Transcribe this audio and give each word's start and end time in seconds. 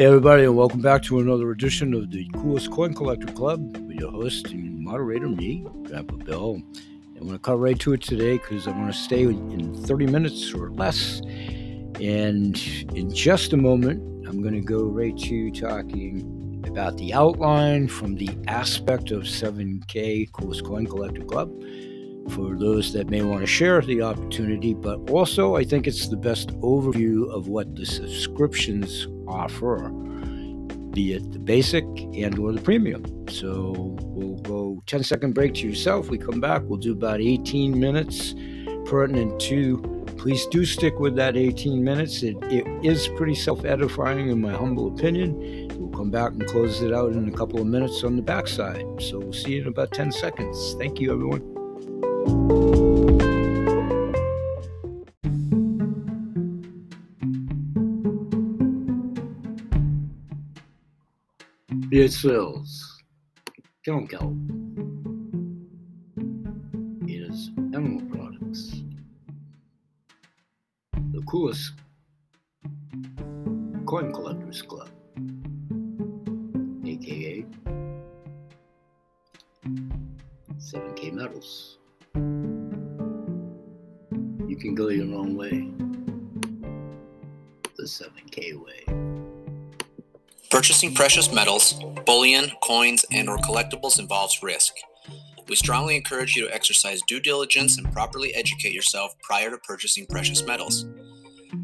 Hey, 0.00 0.06
everybody, 0.06 0.44
and 0.44 0.56
welcome 0.56 0.80
back 0.80 1.02
to 1.02 1.18
another 1.18 1.50
edition 1.50 1.92
of 1.92 2.10
the 2.10 2.26
Coolest 2.32 2.70
Coin 2.70 2.94
Collector 2.94 3.26
Club 3.34 3.76
with 3.86 3.98
your 3.98 4.10
host 4.10 4.48
and 4.48 4.82
moderator, 4.82 5.28
me, 5.28 5.62
Grandpa 5.82 6.16
Bill. 6.16 6.62
I'm 7.16 7.26
going 7.26 7.32
to 7.32 7.38
cut 7.38 7.60
right 7.60 7.78
to 7.80 7.92
it 7.92 8.00
today 8.00 8.38
because 8.38 8.66
I 8.66 8.70
want 8.70 8.90
to 8.90 8.98
stay 8.98 9.24
in 9.24 9.74
30 9.84 10.06
minutes 10.06 10.54
or 10.54 10.70
less. 10.70 11.20
And 12.00 12.58
in 12.94 13.14
just 13.14 13.52
a 13.52 13.58
moment, 13.58 14.26
I'm 14.26 14.40
going 14.40 14.54
to 14.54 14.62
go 14.62 14.84
right 14.84 15.14
to 15.18 15.50
talking 15.50 16.64
about 16.66 16.96
the 16.96 17.12
outline 17.12 17.86
from 17.86 18.14
the 18.14 18.30
aspect 18.48 19.10
of 19.10 19.24
7K 19.24 20.32
Coolest 20.32 20.64
Coin 20.64 20.86
Collector 20.86 21.24
Club 21.24 21.52
for 22.30 22.56
those 22.56 22.94
that 22.94 23.10
may 23.10 23.20
want 23.20 23.42
to 23.42 23.46
share 23.46 23.82
the 23.82 24.00
opportunity, 24.00 24.72
but 24.72 25.10
also 25.10 25.56
I 25.56 25.64
think 25.64 25.86
it's 25.86 26.08
the 26.08 26.16
best 26.16 26.58
overview 26.60 27.30
of 27.30 27.48
what 27.48 27.76
the 27.76 27.84
subscriptions 27.84 29.06
offer, 29.30 29.88
be 30.92 31.12
it 31.14 31.32
the 31.32 31.38
basic 31.38 31.84
and 32.14 32.38
or 32.38 32.52
the 32.52 32.60
premium. 32.60 33.04
So 33.28 33.96
we'll 34.00 34.40
go 34.42 34.82
10 34.86 35.02
second 35.04 35.34
break 35.34 35.54
to 35.54 35.68
yourself. 35.68 36.08
We 36.08 36.18
come 36.18 36.40
back, 36.40 36.62
we'll 36.64 36.78
do 36.78 36.92
about 36.92 37.20
18 37.20 37.78
minutes 37.78 38.34
pertinent 38.86 39.40
to 39.40 40.00
please 40.20 40.44
do 40.46 40.66
stick 40.66 40.98
with 41.00 41.16
that 41.16 41.34
18 41.34 41.82
minutes. 41.82 42.22
It, 42.22 42.36
it 42.44 42.66
is 42.84 43.08
pretty 43.16 43.34
self 43.34 43.64
edifying, 43.64 44.28
in 44.28 44.40
my 44.40 44.52
humble 44.52 44.88
opinion. 44.88 45.68
We'll 45.78 45.88
come 45.88 46.10
back 46.10 46.32
and 46.32 46.46
close 46.46 46.82
it 46.82 46.92
out 46.92 47.12
in 47.12 47.26
a 47.26 47.32
couple 47.32 47.60
of 47.60 47.66
minutes 47.66 48.04
on 48.04 48.16
the 48.16 48.22
backside. 48.22 48.84
So 49.00 49.18
we'll 49.18 49.32
see 49.32 49.52
you 49.52 49.62
in 49.62 49.68
about 49.68 49.92
10 49.92 50.12
seconds. 50.12 50.74
Thank 50.78 51.00
you, 51.00 51.12
everyone. 51.12 51.49
Kelp. 64.08 64.34
It 67.06 67.30
is 67.30 67.50
Emerald 67.72 68.10
Products. 68.10 68.82
The 71.12 71.22
coolest 71.22 71.72
coin 73.86 74.12
collectors 74.12 74.60
club, 74.62 74.88
aka 76.84 77.46
7K 80.58 81.12
Metals. 81.12 81.78
You 84.48 84.56
can 84.56 84.74
go 84.74 84.88
your 84.88 85.14
own 85.14 85.36
way, 85.36 85.70
the 87.76 87.84
7K 87.84 88.54
way. 88.60 89.09
Purchasing 90.50 90.92
precious 90.92 91.32
metals, 91.32 91.80
bullion, 92.04 92.50
coins, 92.60 93.04
and 93.12 93.28
or 93.28 93.38
collectibles 93.38 94.00
involves 94.00 94.42
risk. 94.42 94.74
We 95.48 95.54
strongly 95.54 95.94
encourage 95.94 96.34
you 96.34 96.46
to 96.48 96.54
exercise 96.54 97.02
due 97.06 97.20
diligence 97.20 97.78
and 97.78 97.92
properly 97.92 98.34
educate 98.34 98.72
yourself 98.72 99.14
prior 99.22 99.50
to 99.50 99.58
purchasing 99.58 100.06
precious 100.06 100.44
metals. 100.44 100.86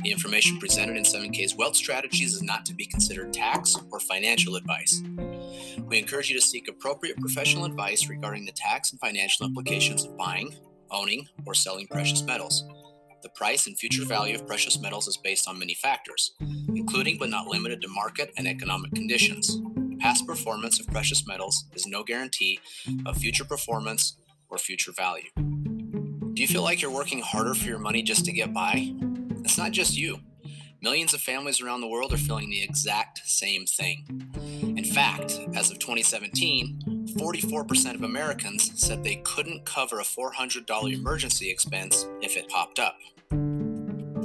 The 0.05 0.13
information 0.13 0.61
presented 0.61 0.97
in 0.97 1.03
7K's 1.03 1.57
wealth 1.57 1.75
strategies 1.75 2.33
is 2.33 2.43
not 2.43 2.65
to 2.67 2.75
be 2.75 2.87
considered 2.87 3.33
tax 3.33 3.77
or 3.91 3.99
financial 3.99 4.55
advice. 4.55 5.03
We 5.85 5.99
encourage 5.99 6.31
you 6.31 6.37
to 6.37 6.47
seek 6.47 6.69
appropriate 6.69 7.21
professional 7.21 7.65
advice 7.65 8.09
regarding 8.09 8.47
the 8.47 8.53
tax 8.53 8.93
and 8.93 9.01
financial 9.01 9.47
implications 9.47 10.05
of 10.05 10.17
buying, 10.17 10.55
owning, 10.93 11.27
or 11.45 11.55
selling 11.55 11.89
precious 11.89 12.23
metals. 12.23 12.65
The 13.23 13.31
price 13.31 13.67
and 13.67 13.77
future 13.77 14.05
value 14.05 14.37
of 14.37 14.47
precious 14.47 14.79
metals 14.79 15.09
is 15.09 15.17
based 15.17 15.49
on 15.49 15.59
many 15.59 15.75
factors, 15.75 16.33
including 16.77 17.19
but 17.19 17.31
not 17.31 17.47
limited 17.47 17.81
to 17.83 17.89
market 17.89 18.33
and 18.37 18.47
economic 18.47 18.93
conditions. 18.93 19.59
Past 19.99 20.27
performance 20.27 20.79
of 20.79 20.87
precious 20.89 21.27
metals 21.27 21.65
is 21.75 21.87
no 21.87 22.05
guarantee 22.05 22.61
of 23.07 23.17
future 23.17 23.45
performance 23.45 24.17
or 24.49 24.59
future 24.59 24.93
value. 24.93 25.31
Do 25.37 26.43
you 26.43 26.47
feel 26.47 26.63
like 26.63 26.83
you're 26.83 26.91
working 26.91 27.21
harder 27.21 27.55
for 27.55 27.65
your 27.65 27.79
money 27.79 28.03
just 28.03 28.25
to 28.27 28.33
get 28.33 28.53
by? 28.53 28.95
It's 29.45 29.57
not 29.57 29.73
just 29.73 29.97
you. 29.97 30.21
Millions 30.83 31.15
of 31.15 31.21
families 31.21 31.63
around 31.63 31.81
the 31.81 31.89
world 31.89 32.13
are 32.13 32.19
feeling 32.19 32.51
the 32.51 32.63
exact 32.63 33.21
same 33.25 33.65
thing. 33.65 34.31
In 34.63 34.85
fact, 34.85 35.41
as 35.55 35.71
of 35.71 35.79
2017, 35.79 37.07
44% 37.19 37.95
of 37.95 38.03
Americans 38.03 38.71
said 38.77 39.03
they 39.03 39.17
couldn't 39.25 39.65
cover 39.65 39.99
a 39.99 40.05
$400 40.05 40.93
emergency 40.93 41.51
expense 41.51 42.07
if 42.21 42.37
it 42.37 42.49
popped 42.49 42.79
up. 42.79 42.99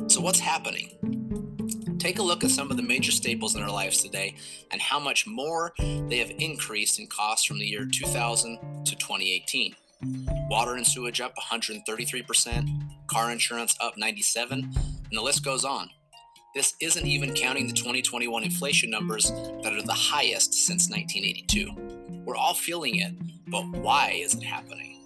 So, 0.08 0.20
what's 0.20 0.40
happening? 0.40 1.01
Take 2.02 2.18
a 2.18 2.24
look 2.24 2.44
at 2.44 2.50
some 2.50 2.72
of 2.72 2.78
the 2.78 2.84
major 2.84 3.12
staples 3.12 3.56
in 3.56 3.62
our 3.62 3.70
lives 3.70 4.02
today 4.02 4.36
and 4.72 4.82
how 4.82 5.00
much 5.00 5.28
more 5.28 5.72
they 5.78 6.18
have 6.18 6.32
increased 6.40 7.00
in 7.00 7.06
cost 7.06 7.48
from 7.48 7.60
the 7.60 7.66
year 7.68 7.86
2000 7.86 8.58
to 8.86 8.96
2018. 8.96 9.76
Water 10.50 10.78
and 10.78 10.88
sewage 10.88 11.22
up 11.22 11.36
133%, 11.36 12.68
car 13.06 13.32
insurance 13.32 13.76
up 13.80 14.00
97, 14.00 14.64
and 14.64 15.12
the 15.12 15.22
list 15.22 15.46
goes 15.46 15.64
on. 15.64 15.92
This 16.56 16.74
isn't 16.82 17.06
even 17.06 17.36
counting 17.36 17.68
the 17.68 17.74
2021 17.74 18.46
inflation 18.46 18.90
numbers 18.90 19.30
that 19.62 19.72
are 19.72 19.84
the 19.84 19.94
highest 19.94 20.56
since 20.56 20.90
1982. 20.90 22.24
We're 22.26 22.36
all 22.36 22.56
feeling 22.56 22.96
it, 22.96 23.14
but 23.48 23.64
why 23.78 24.14
is 24.16 24.34
it 24.34 24.42
happening? 24.42 25.04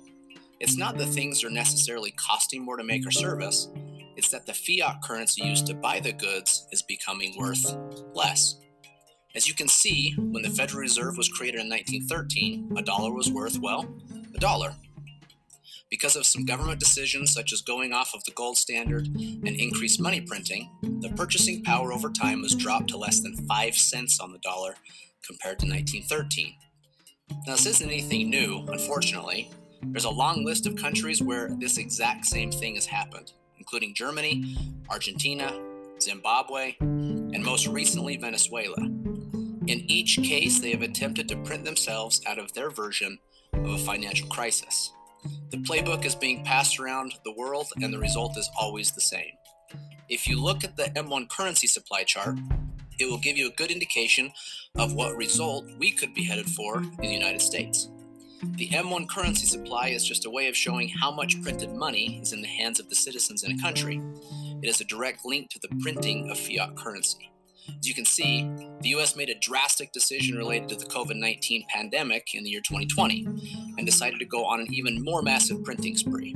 It's 0.61 0.77
not 0.77 0.97
that 0.97 1.07
things 1.07 1.43
are 1.43 1.49
necessarily 1.49 2.11
costing 2.11 2.63
more 2.63 2.77
to 2.77 2.85
make 2.85 3.05
or 3.05 3.11
service, 3.11 3.67
it's 4.15 4.29
that 4.29 4.45
the 4.45 4.53
fiat 4.53 5.01
currency 5.03 5.43
used 5.45 5.67
to 5.67 5.73
buy 5.73 5.99
the 5.99 6.13
goods 6.13 6.67
is 6.71 6.81
becoming 6.81 7.35
worth 7.37 7.75
less. 8.13 8.55
As 9.35 9.47
you 9.47 9.53
can 9.53 9.67
see, 9.67 10.13
when 10.17 10.43
the 10.43 10.49
Federal 10.49 10.79
Reserve 10.79 11.17
was 11.17 11.27
created 11.27 11.59
in 11.59 11.69
1913, 11.69 12.73
a 12.77 12.81
dollar 12.81 13.11
was 13.11 13.29
worth, 13.29 13.59
well, 13.59 13.85
a 14.33 14.39
dollar. 14.39 14.75
Because 15.89 16.15
of 16.15 16.25
some 16.25 16.45
government 16.45 16.79
decisions 16.79 17.33
such 17.33 17.53
as 17.53 17.61
going 17.61 17.93
off 17.93 18.13
of 18.13 18.23
the 18.23 18.31
gold 18.31 18.57
standard 18.57 19.07
and 19.07 19.47
increased 19.47 20.01
money 20.01 20.21
printing, 20.21 20.71
the 21.01 21.09
purchasing 21.09 21.63
power 21.63 21.91
over 21.93 22.09
time 22.09 22.41
was 22.41 22.55
dropped 22.55 22.89
to 22.89 22.97
less 22.97 23.19
than 23.19 23.45
5 23.47 23.75
cents 23.75 24.19
on 24.19 24.31
the 24.31 24.39
dollar 24.39 24.75
compared 25.25 25.59
to 25.59 25.67
1913. 25.67 26.55
Now, 27.45 27.53
this 27.53 27.65
isn't 27.65 27.89
anything 27.89 28.29
new, 28.29 28.65
unfortunately. 28.69 29.51
There's 29.83 30.05
a 30.05 30.09
long 30.09 30.45
list 30.45 30.65
of 30.65 30.75
countries 30.75 31.21
where 31.21 31.49
this 31.59 31.77
exact 31.77 32.25
same 32.25 32.51
thing 32.51 32.75
has 32.75 32.85
happened, 32.85 33.33
including 33.65 33.95
Germany, 33.95 34.55
Argentina, 34.91 35.51
Zimbabwe, 35.99 36.75
and 36.79 37.43
most 37.43 37.65
recently 37.65 38.15
Venezuela. 38.15 38.77
In 38.77 39.89
each 39.89 40.17
case, 40.17 40.59
they 40.59 40.69
have 40.69 40.83
attempted 40.83 41.27
to 41.29 41.37
print 41.37 41.65
themselves 41.65 42.21
out 42.27 42.37
of 42.37 42.53
their 42.53 42.69
version 42.69 43.17
of 43.53 43.65
a 43.65 43.77
financial 43.79 44.27
crisis. 44.27 44.91
The 45.49 45.57
playbook 45.57 46.05
is 46.05 46.13
being 46.13 46.43
passed 46.43 46.79
around 46.79 47.13
the 47.23 47.31
world, 47.31 47.65
and 47.81 47.91
the 47.91 47.97
result 47.97 48.37
is 48.37 48.47
always 48.55 48.91
the 48.91 49.01
same. 49.01 49.31
If 50.09 50.27
you 50.27 50.39
look 50.39 50.63
at 50.63 50.77
the 50.77 50.91
M1 50.95 51.27
currency 51.29 51.65
supply 51.65 52.03
chart, 52.03 52.37
it 52.99 53.09
will 53.09 53.17
give 53.17 53.35
you 53.35 53.47
a 53.47 53.55
good 53.55 53.71
indication 53.71 54.31
of 54.75 54.93
what 54.93 55.17
result 55.17 55.65
we 55.79 55.89
could 55.89 56.13
be 56.13 56.25
headed 56.25 56.51
for 56.51 56.83
in 56.83 57.01
the 57.01 57.07
United 57.07 57.41
States. 57.41 57.89
The 58.53 58.69
M1 58.69 59.09
currency 59.09 59.45
supply 59.45 59.89
is 59.89 60.05
just 60.05 60.25
a 60.25 60.29
way 60.29 60.47
of 60.47 60.55
showing 60.55 60.89
how 60.89 61.11
much 61.11 61.41
printed 61.41 61.73
money 61.73 62.19
is 62.21 62.31
in 62.31 62.41
the 62.41 62.47
hands 62.47 62.79
of 62.79 62.89
the 62.89 62.95
citizens 62.95 63.43
in 63.43 63.51
a 63.51 63.61
country. 63.61 64.01
It 64.61 64.69
is 64.69 64.79
a 64.79 64.85
direct 64.85 65.25
link 65.25 65.49
to 65.49 65.59
the 65.59 65.75
printing 65.81 66.29
of 66.31 66.37
fiat 66.37 66.75
currency. 66.75 67.31
As 67.67 67.87
you 67.87 67.93
can 67.93 68.05
see, 68.05 68.49
the 68.81 68.89
US 68.89 69.15
made 69.15 69.29
a 69.29 69.39
drastic 69.39 69.91
decision 69.91 70.37
related 70.37 70.69
to 70.69 70.75
the 70.75 70.85
COVID 70.85 71.17
19 71.17 71.65
pandemic 71.69 72.33
in 72.33 72.43
the 72.43 72.49
year 72.49 72.61
2020 72.61 73.25
and 73.77 73.85
decided 73.85 74.19
to 74.19 74.25
go 74.25 74.45
on 74.45 74.61
an 74.61 74.73
even 74.73 75.03
more 75.03 75.21
massive 75.21 75.63
printing 75.63 75.97
spree. 75.97 76.35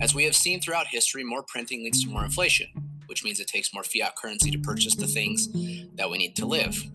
As 0.00 0.14
we 0.14 0.24
have 0.24 0.34
seen 0.34 0.60
throughout 0.60 0.86
history, 0.88 1.22
more 1.22 1.42
printing 1.42 1.84
leads 1.84 2.02
to 2.02 2.10
more 2.10 2.24
inflation, 2.24 2.68
which 3.06 3.22
means 3.22 3.38
it 3.38 3.46
takes 3.46 3.74
more 3.74 3.84
fiat 3.84 4.16
currency 4.16 4.50
to 4.50 4.58
purchase 4.58 4.94
the 4.94 5.06
things 5.06 5.48
that 5.94 6.10
we 6.10 6.18
need 6.18 6.34
to 6.36 6.46
live. 6.46 6.90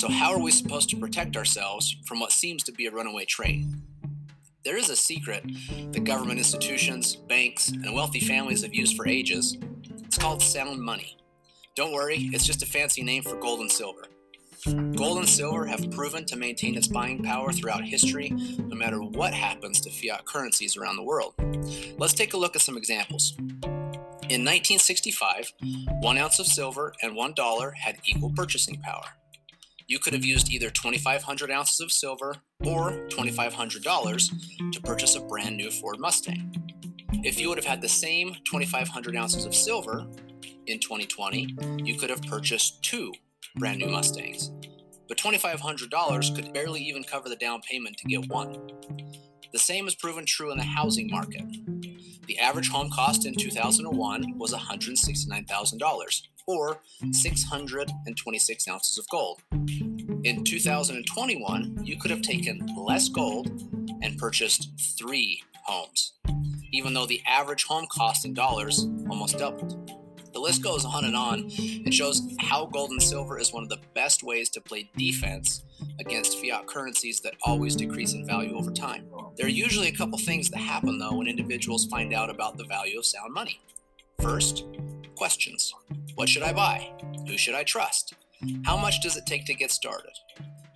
So, 0.00 0.08
how 0.08 0.32
are 0.32 0.38
we 0.38 0.50
supposed 0.50 0.88
to 0.88 0.96
protect 0.96 1.36
ourselves 1.36 1.94
from 2.06 2.20
what 2.20 2.32
seems 2.32 2.62
to 2.62 2.72
be 2.72 2.86
a 2.86 2.90
runaway 2.90 3.26
train? 3.26 3.82
There 4.64 4.78
is 4.78 4.88
a 4.88 4.96
secret 4.96 5.44
that 5.92 6.04
government 6.04 6.38
institutions, 6.38 7.16
banks, 7.16 7.68
and 7.68 7.94
wealthy 7.94 8.20
families 8.20 8.62
have 8.62 8.74
used 8.74 8.96
for 8.96 9.06
ages. 9.06 9.58
It's 10.02 10.16
called 10.16 10.40
sound 10.40 10.80
money. 10.80 11.18
Don't 11.76 11.92
worry, 11.92 12.30
it's 12.32 12.46
just 12.46 12.62
a 12.62 12.66
fancy 12.66 13.02
name 13.02 13.22
for 13.22 13.36
gold 13.36 13.60
and 13.60 13.70
silver. 13.70 14.06
Gold 14.96 15.18
and 15.18 15.28
silver 15.28 15.66
have 15.66 15.90
proven 15.90 16.24
to 16.28 16.36
maintain 16.36 16.78
its 16.78 16.88
buying 16.88 17.22
power 17.22 17.52
throughout 17.52 17.84
history, 17.84 18.30
no 18.30 18.76
matter 18.76 19.02
what 19.02 19.34
happens 19.34 19.82
to 19.82 19.90
fiat 19.90 20.24
currencies 20.24 20.78
around 20.78 20.96
the 20.96 21.02
world. 21.02 21.34
Let's 21.98 22.14
take 22.14 22.32
a 22.32 22.38
look 22.38 22.56
at 22.56 22.62
some 22.62 22.78
examples. 22.78 23.34
In 24.30 24.46
1965, 24.46 25.52
one 26.00 26.16
ounce 26.16 26.38
of 26.38 26.46
silver 26.46 26.94
and 27.02 27.14
one 27.14 27.34
dollar 27.34 27.72
had 27.72 27.98
equal 28.06 28.32
purchasing 28.34 28.80
power. 28.80 29.04
You 29.90 29.98
could 29.98 30.12
have 30.12 30.24
used 30.24 30.52
either 30.52 30.70
2,500 30.70 31.50
ounces 31.50 31.80
of 31.80 31.90
silver 31.90 32.36
or 32.64 32.92
$2,500 33.08 34.72
to 34.72 34.80
purchase 34.82 35.16
a 35.16 35.20
brand 35.20 35.56
new 35.56 35.68
Ford 35.68 35.98
Mustang. 35.98 36.54
If 37.24 37.40
you 37.40 37.48
would 37.48 37.58
have 37.58 37.64
had 37.64 37.82
the 37.82 37.88
same 37.88 38.36
2,500 38.44 39.16
ounces 39.16 39.44
of 39.46 39.52
silver 39.52 40.06
in 40.68 40.78
2020, 40.78 41.56
you 41.82 41.98
could 41.98 42.08
have 42.08 42.22
purchased 42.22 42.84
two 42.84 43.12
brand 43.56 43.80
new 43.80 43.88
Mustangs. 43.88 44.52
But 45.08 45.18
$2,500 45.18 46.36
could 46.36 46.54
barely 46.54 46.82
even 46.82 47.02
cover 47.02 47.28
the 47.28 47.34
down 47.34 47.60
payment 47.68 47.96
to 47.96 48.06
get 48.06 48.28
one. 48.28 48.70
The 49.52 49.58
same 49.58 49.88
is 49.88 49.96
proven 49.96 50.24
true 50.24 50.52
in 50.52 50.58
the 50.58 50.62
housing 50.62 51.10
market. 51.10 51.42
The 52.30 52.38
average 52.38 52.68
home 52.68 52.90
cost 52.90 53.26
in 53.26 53.34
2001 53.34 54.38
was 54.38 54.52
$169,000, 54.52 56.22
or 56.46 56.80
626 57.10 58.68
ounces 58.68 58.98
of 58.98 59.08
gold. 59.08 59.42
In 60.22 60.44
2021, 60.44 61.80
you 61.82 61.96
could 61.96 62.12
have 62.12 62.22
taken 62.22 62.64
less 62.76 63.08
gold 63.08 63.48
and 64.00 64.16
purchased 64.16 64.70
three 64.96 65.42
homes, 65.64 66.12
even 66.70 66.94
though 66.94 67.06
the 67.06 67.20
average 67.26 67.64
home 67.64 67.88
cost 67.90 68.24
in 68.24 68.32
dollars 68.32 68.86
almost 69.10 69.36
doubled. 69.36 69.79
The 70.40 70.46
list 70.46 70.62
goes 70.62 70.86
on 70.86 71.04
and 71.04 71.14
on 71.14 71.50
and 71.60 71.92
shows 71.92 72.22
how 72.40 72.64
gold 72.64 72.92
and 72.92 73.02
silver 73.02 73.38
is 73.38 73.52
one 73.52 73.62
of 73.62 73.68
the 73.68 73.76
best 73.94 74.22
ways 74.22 74.48
to 74.50 74.60
play 74.62 74.90
defense 74.96 75.64
against 75.98 76.38
fiat 76.38 76.66
currencies 76.66 77.20
that 77.20 77.34
always 77.42 77.76
decrease 77.76 78.14
in 78.14 78.26
value 78.26 78.56
over 78.56 78.70
time. 78.70 79.04
There 79.36 79.44
are 79.44 79.50
usually 79.50 79.88
a 79.88 79.92
couple 79.92 80.16
things 80.16 80.48
that 80.48 80.56
happen 80.56 80.98
though 80.98 81.12
when 81.18 81.26
individuals 81.26 81.84
find 81.84 82.14
out 82.14 82.30
about 82.30 82.56
the 82.56 82.64
value 82.64 82.98
of 82.98 83.04
sound 83.04 83.34
money. 83.34 83.60
First, 84.22 84.64
questions. 85.14 85.74
What 86.14 86.30
should 86.30 86.42
I 86.42 86.54
buy? 86.54 86.90
Who 87.26 87.36
should 87.36 87.54
I 87.54 87.62
trust? 87.62 88.14
How 88.64 88.78
much 88.78 89.02
does 89.02 89.18
it 89.18 89.26
take 89.26 89.44
to 89.44 89.52
get 89.52 89.70
started? 89.70 90.14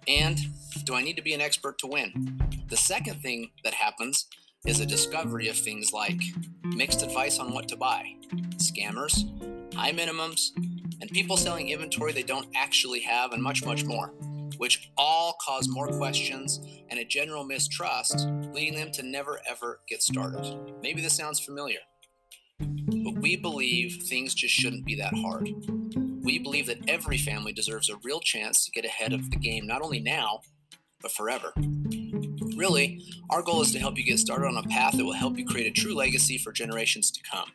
And 0.06 0.38
do 0.84 0.94
I 0.94 1.00
need 1.00 1.17
to 1.17 1.22
be 1.22 1.32
an 1.32 1.40
expert 1.40 1.78
to 1.78 1.87
win? 1.87 2.38
The 2.69 2.76
second 2.76 3.22
thing 3.22 3.52
that 3.64 3.72
happens 3.72 4.26
is 4.66 4.81
a 4.81 4.87
discovery 4.87 5.49
of 5.49 5.56
things 5.56 5.93
like 5.93 6.20
mixed 6.64 7.02
advice 7.02 7.38
on 7.38 7.52
what 7.52 7.69
to 7.69 7.76
buy, 7.76 8.14
scammers, 8.56 9.25
high 9.75 9.93
minimums, 9.93 10.52
and 11.02 11.11
people 11.11 11.37
selling 11.37 11.69
inventory 11.69 12.12
they 12.12 12.22
don't 12.22 12.49
actually 12.55 13.00
have, 13.00 13.32
and 13.32 13.43
much, 13.43 13.62
much 13.64 13.84
more, 13.84 14.08
which 14.56 14.90
all 14.96 15.37
cause 15.44 15.69
more 15.69 15.88
questions 15.88 16.61
and 16.88 16.99
a 16.99 17.05
general 17.05 17.44
mistrust, 17.44 18.26
leading 18.52 18.75
them 18.75 18.90
to 18.90 19.02
never 19.02 19.38
ever 19.46 19.81
get 19.87 20.02
started. 20.02 20.56
Maybe 20.82 21.02
this 21.02 21.14
sounds 21.14 21.40
familiar, 21.40 21.81
but 22.58 23.19
we 23.19 23.37
believe 23.37 24.05
things 24.08 24.32
just 24.32 24.55
shouldn't 24.55 24.87
be 24.87 24.94
that 24.94 25.12
hard. 25.14 25.50
We 26.22 26.38
believe 26.38 26.67
that 26.69 26.88
every 26.88 27.19
family 27.19 27.52
deserves 27.52 27.90
a 27.90 27.99
real 28.02 28.20
chance 28.20 28.64
to 28.64 28.70
get 28.70 28.87
ahead 28.87 29.12
of 29.12 29.31
the 29.31 29.37
game, 29.37 29.67
not 29.67 29.82
only 29.82 30.00
now, 30.00 30.40
but 31.05 31.12
forever. 31.12 31.53
Really, 32.56 33.05
our 33.29 33.43
goal 33.43 33.61
is 33.61 33.73
to 33.73 33.79
help 33.79 33.99
you 33.99 34.05
get 34.05 34.19
started 34.19 34.47
on 34.47 34.56
a 34.56 34.62
path 34.62 34.97
that 34.97 35.05
will 35.05 35.12
help 35.12 35.39
you 35.39 35.45
create 35.45 35.67
a 35.67 35.81
true 35.81 35.95
legacy 35.95 36.39
for 36.39 36.51
generations 36.51 37.11
to 37.11 37.21
come. 37.31 37.53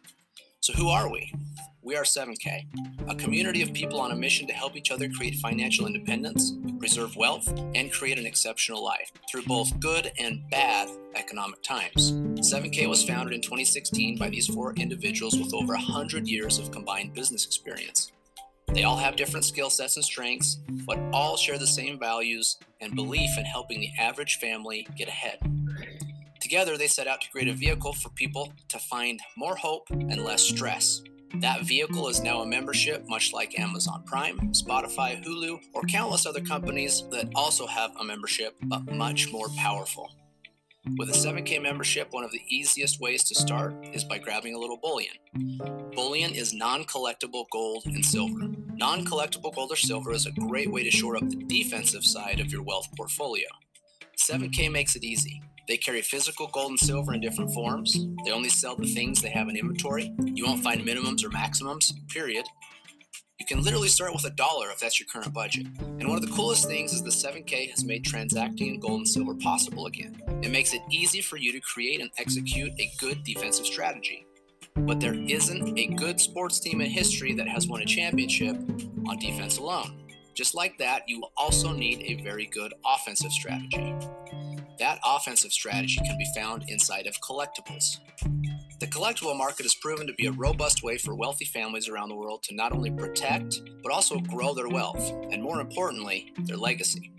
So, 0.62 0.72
who 0.74 0.90
are 0.90 1.12
we? 1.12 1.34
We 1.82 1.96
are 1.96 2.04
7K, 2.04 3.10
a 3.10 3.16
community 3.16 3.64
of 3.64 3.74
people 3.74 4.00
on 4.00 4.12
a 4.12 4.16
mission 4.16 4.46
to 4.48 4.54
help 4.54 4.76
each 4.76 4.92
other 4.92 5.10
create 5.10 5.36
financial 5.38 5.88
independence, 5.88 6.54
preserve 6.78 7.16
wealth, 7.16 7.48
and 7.74 7.92
create 7.92 8.20
an 8.20 8.28
exceptional 8.28 8.84
life 8.84 9.12
through 9.32 9.44
both 9.44 9.80
good 9.80 10.12
and 10.20 10.48
bad 10.52 10.88
economic 11.16 11.64
times. 11.64 12.12
7K 12.12 12.88
was 12.88 13.04
founded 13.04 13.34
in 13.34 13.42
2016 13.42 14.20
by 14.20 14.30
these 14.30 14.46
four 14.46 14.74
individuals 14.74 15.40
with 15.40 15.56
over 15.56 15.74
100 15.74 16.28
years 16.28 16.60
of 16.60 16.70
combined 16.70 17.16
business 17.16 17.46
experience. 17.46 18.12
They 18.74 18.84
all 18.84 18.98
have 18.98 19.16
different 19.16 19.46
skill 19.46 19.70
sets 19.70 19.96
and 19.96 20.06
strengths, 20.06 20.56
but 20.86 21.00
all 21.12 21.38
share 21.38 21.58
the 21.58 21.68
same 21.68 22.00
values 22.00 22.58
and 22.82 22.96
belief 22.96 23.38
in 23.38 23.46
helping 23.46 23.80
the 23.80 23.92
average 24.00 24.38
family 24.38 24.88
get 24.96 25.08
ahead. 25.08 25.40
Together, 26.40 26.78
they 26.78 26.88
set 26.88 27.08
out 27.08 27.22
to 27.22 27.30
create 27.30 27.48
a 27.48 27.54
vehicle 27.54 27.94
for 27.94 28.10
people 28.10 28.54
to 28.70 28.80
find 28.80 29.20
more 29.36 29.56
hope 29.56 29.88
and 29.90 30.24
less 30.24 30.42
stress. 30.42 31.02
That 31.36 31.62
vehicle 31.62 32.08
is 32.08 32.22
now 32.22 32.42
a 32.42 32.46
membership, 32.46 33.08
much 33.08 33.34
like 33.34 33.60
Amazon 33.60 34.04
Prime, 34.06 34.40
Spotify, 34.54 35.24
Hulu, 35.24 35.60
or 35.74 35.84
countless 35.84 36.26
other 36.26 36.42
companies 36.42 37.04
that 37.12 37.30
also 37.36 37.68
have 37.68 37.92
a 38.00 38.04
membership, 38.04 38.56
but 38.64 38.92
much 38.92 39.32
more 39.32 39.48
powerful. 39.58 40.12
With 40.98 41.10
a 41.10 41.14
7K 41.14 41.62
membership, 41.62 42.08
one 42.12 42.24
of 42.24 42.32
the 42.32 42.42
easiest 42.48 43.02
ways 43.02 43.24
to 43.26 43.36
start 43.36 43.76
is 43.94 44.06
by 44.06 44.18
grabbing 44.18 44.56
a 44.56 44.58
little 44.58 44.78
bullion. 44.78 45.14
Bullion 45.94 46.34
is 46.34 46.54
non 46.54 46.86
collectible 46.86 47.46
gold 47.52 47.84
and 47.86 48.04
silver. 48.04 48.48
Non 48.76 49.06
collectible 49.06 49.54
gold 49.54 49.74
or 49.74 49.76
silver 49.76 50.14
is 50.14 50.26
a 50.26 50.32
great 50.32 50.72
way 50.72 50.84
to 50.84 50.90
shore 50.90 51.18
up 51.18 51.30
the 51.30 51.44
defensive 51.48 52.06
side 52.06 52.40
of 52.40 52.52
your 52.52 52.64
wealth 52.64 52.88
portfolio. 52.96 53.48
7K 54.18 54.72
makes 54.72 54.96
it 54.96 55.04
easy. 55.04 55.42
They 55.68 55.78
carry 55.78 56.02
physical 56.02 56.48
gold 56.48 56.72
and 56.72 56.80
silver 56.80 57.14
in 57.14 57.20
different 57.20 57.54
forms. 57.54 58.00
They 58.24 58.32
only 58.32 58.50
sell 58.50 58.76
the 58.76 58.88
things 58.88 59.22
they 59.22 59.30
have 59.30 59.50
in 59.50 59.58
inventory. 59.58 60.14
You 60.34 60.46
won't 60.46 60.64
find 60.64 60.82
minimums 60.82 61.26
or 61.26 61.30
maximums, 61.30 61.94
period. 62.08 62.46
You 63.40 63.46
can 63.46 63.64
literally 63.64 63.88
start 63.88 64.14
with 64.14 64.26
a 64.26 64.32
dollar 64.32 64.70
if 64.70 64.80
that's 64.80 65.00
your 65.00 65.08
current 65.08 65.34
budget. 65.34 65.66
And 65.80 66.10
one 66.10 66.18
of 66.18 66.22
the 66.22 66.36
coolest 66.36 66.68
things 66.68 66.92
is 66.92 67.02
the 67.02 67.10
7K 67.10 67.70
has 67.72 67.86
made 67.86 68.04
transacting 68.04 68.76
in 68.76 68.80
gold 68.82 69.00
and 69.00 69.08
silver 69.08 69.34
possible 69.34 69.86
again. 69.86 70.22
It 70.44 70.52
makes 70.52 70.74
it 70.74 70.82
easy 70.92 71.22
for 71.22 71.38
you 71.38 71.54
to 71.54 71.62
create 71.62 72.02
and 72.02 72.12
execute 72.18 72.74
a 72.78 72.92
good 73.00 73.24
defensive 73.24 73.66
strategy. 73.66 74.26
But 74.76 75.00
there 75.00 75.14
isn't 75.14 75.80
a 75.80 75.88
good 75.88 76.20
sports 76.20 76.60
team 76.60 76.82
in 76.82 76.90
history 76.90 77.34
that 77.36 77.48
has 77.48 77.66
won 77.66 77.82
a 77.82 77.86
championship 77.86 78.58
on 79.08 79.18
defense 79.20 79.58
alone. 79.58 80.06
Just 80.36 80.54
like 80.54 80.78
that, 80.78 81.04
you 81.08 81.22
will 81.22 81.32
also 81.38 81.72
need 81.72 82.02
a 82.02 82.22
very 82.22 82.46
good 82.46 82.74
offensive 82.86 83.32
strategy. 83.32 83.96
That 84.80 85.00
offensive 85.06 85.54
strategy 85.54 86.02
can 86.06 86.18
be 86.18 86.28
found 86.36 86.66
inside 86.68 87.08
of 87.08 87.16
collectibles. 87.22 88.00
The 88.80 88.88
collectible 88.88 89.38
market 89.38 89.64
has 89.64 89.76
proven 89.76 90.08
to 90.08 90.14
be 90.14 90.28
a 90.28 90.32
robust 90.32 90.84
way 90.84 90.98
for 90.98 91.14
wealthy 91.14 91.44
families 91.44 91.90
around 91.90 92.08
the 92.08 92.16
world 92.16 92.44
to 92.44 92.56
not 92.56 92.72
only 92.72 92.90
protect, 92.90 93.60
but 93.84 93.92
also 93.92 94.20
grow 94.20 94.54
their 94.54 94.70
wealth, 94.70 95.12
and 95.32 95.44
more 95.44 95.60
importantly, 95.60 96.32
their 96.46 96.56
legacy. 96.56 97.12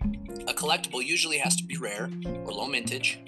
A 0.47 0.55
collectible 0.55 1.05
usually 1.05 1.37
has 1.37 1.55
to 1.57 1.63
be 1.63 1.77
rare 1.77 2.09
or 2.25 2.51
low 2.51 2.65
mintage, 2.65 3.19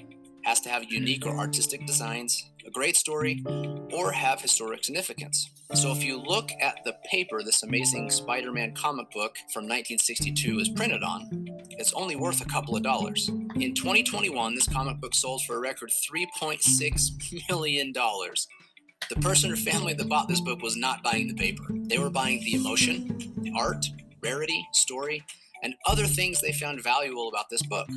has 0.45 0.59
to 0.61 0.69
have 0.69 0.91
unique 0.91 1.27
or 1.27 1.37
artistic 1.37 1.85
designs, 1.85 2.49
a 2.65 2.71
great 2.71 2.95
story, 2.95 3.43
or 3.91 4.11
have 4.11 4.41
historic 4.41 4.83
significance. 4.83 5.49
So 5.73 5.91
if 5.91 6.03
you 6.03 6.17
look 6.17 6.51
at 6.61 6.79
the 6.85 6.95
paper 7.09 7.41
this 7.43 7.63
amazing 7.63 8.09
Spider 8.11 8.51
Man 8.51 8.73
comic 8.73 9.11
book 9.11 9.35
from 9.51 9.63
1962 9.63 10.59
is 10.59 10.69
printed 10.69 11.03
on, 11.03 11.47
it's 11.71 11.93
only 11.93 12.15
worth 12.15 12.41
a 12.41 12.45
couple 12.45 12.75
of 12.75 12.83
dollars. 12.83 13.29
In 13.29 13.73
2021, 13.73 14.55
this 14.55 14.67
comic 14.67 14.99
book 14.99 15.15
sold 15.15 15.43
for 15.43 15.57
a 15.57 15.59
record 15.59 15.89
$3.6 15.89 17.49
million. 17.49 17.93
The 17.93 19.15
person 19.21 19.51
or 19.51 19.55
family 19.55 19.93
that 19.93 20.07
bought 20.07 20.27
this 20.27 20.41
book 20.41 20.61
was 20.61 20.77
not 20.77 21.03
buying 21.03 21.27
the 21.27 21.33
paper. 21.33 21.65
They 21.69 21.97
were 21.97 22.09
buying 22.09 22.43
the 22.43 22.55
emotion, 22.55 23.53
art, 23.57 23.85
rarity, 24.21 24.65
story, 24.71 25.23
and 25.63 25.75
other 25.87 26.05
things 26.05 26.39
they 26.39 26.51
found 26.51 26.83
valuable 26.83 27.29
about 27.29 27.49
this 27.49 27.63
book. 27.63 27.87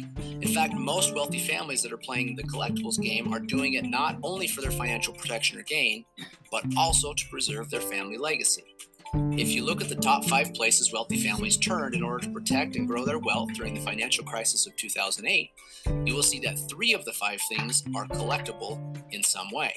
In 0.40 0.48
fact, 0.48 0.74
most 0.74 1.14
wealthy 1.14 1.40
families 1.40 1.82
that 1.82 1.92
are 1.92 1.98
playing 1.98 2.36
the 2.36 2.44
collectibles 2.44 3.00
game 3.00 3.32
are 3.34 3.40
doing 3.40 3.74
it 3.74 3.84
not 3.84 4.16
only 4.22 4.46
for 4.46 4.60
their 4.62 4.70
financial 4.70 5.12
protection 5.12 5.58
or 5.58 5.62
gain, 5.62 6.04
but 6.50 6.64
also 6.76 7.12
to 7.12 7.28
preserve 7.28 7.68
their 7.70 7.80
family 7.80 8.16
legacy. 8.16 8.64
If 9.14 9.50
you 9.50 9.64
look 9.64 9.80
at 9.80 9.88
the 9.88 9.94
top 9.94 10.24
five 10.24 10.52
places 10.54 10.92
wealthy 10.92 11.16
families 11.16 11.56
turned 11.56 11.94
in 11.94 12.02
order 12.02 12.24
to 12.26 12.32
protect 12.32 12.76
and 12.76 12.86
grow 12.86 13.04
their 13.04 13.18
wealth 13.18 13.52
during 13.54 13.74
the 13.74 13.80
financial 13.80 14.24
crisis 14.24 14.66
of 14.66 14.76
2008, 14.76 15.50
you 16.04 16.14
will 16.14 16.22
see 16.22 16.38
that 16.40 16.58
three 16.68 16.92
of 16.92 17.04
the 17.04 17.12
five 17.12 17.40
things 17.48 17.84
are 17.94 18.06
collectible 18.06 18.78
in 19.12 19.22
some 19.22 19.50
way. 19.52 19.72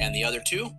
And 0.00 0.14
the 0.14 0.24
other 0.24 0.40
two? 0.44 0.70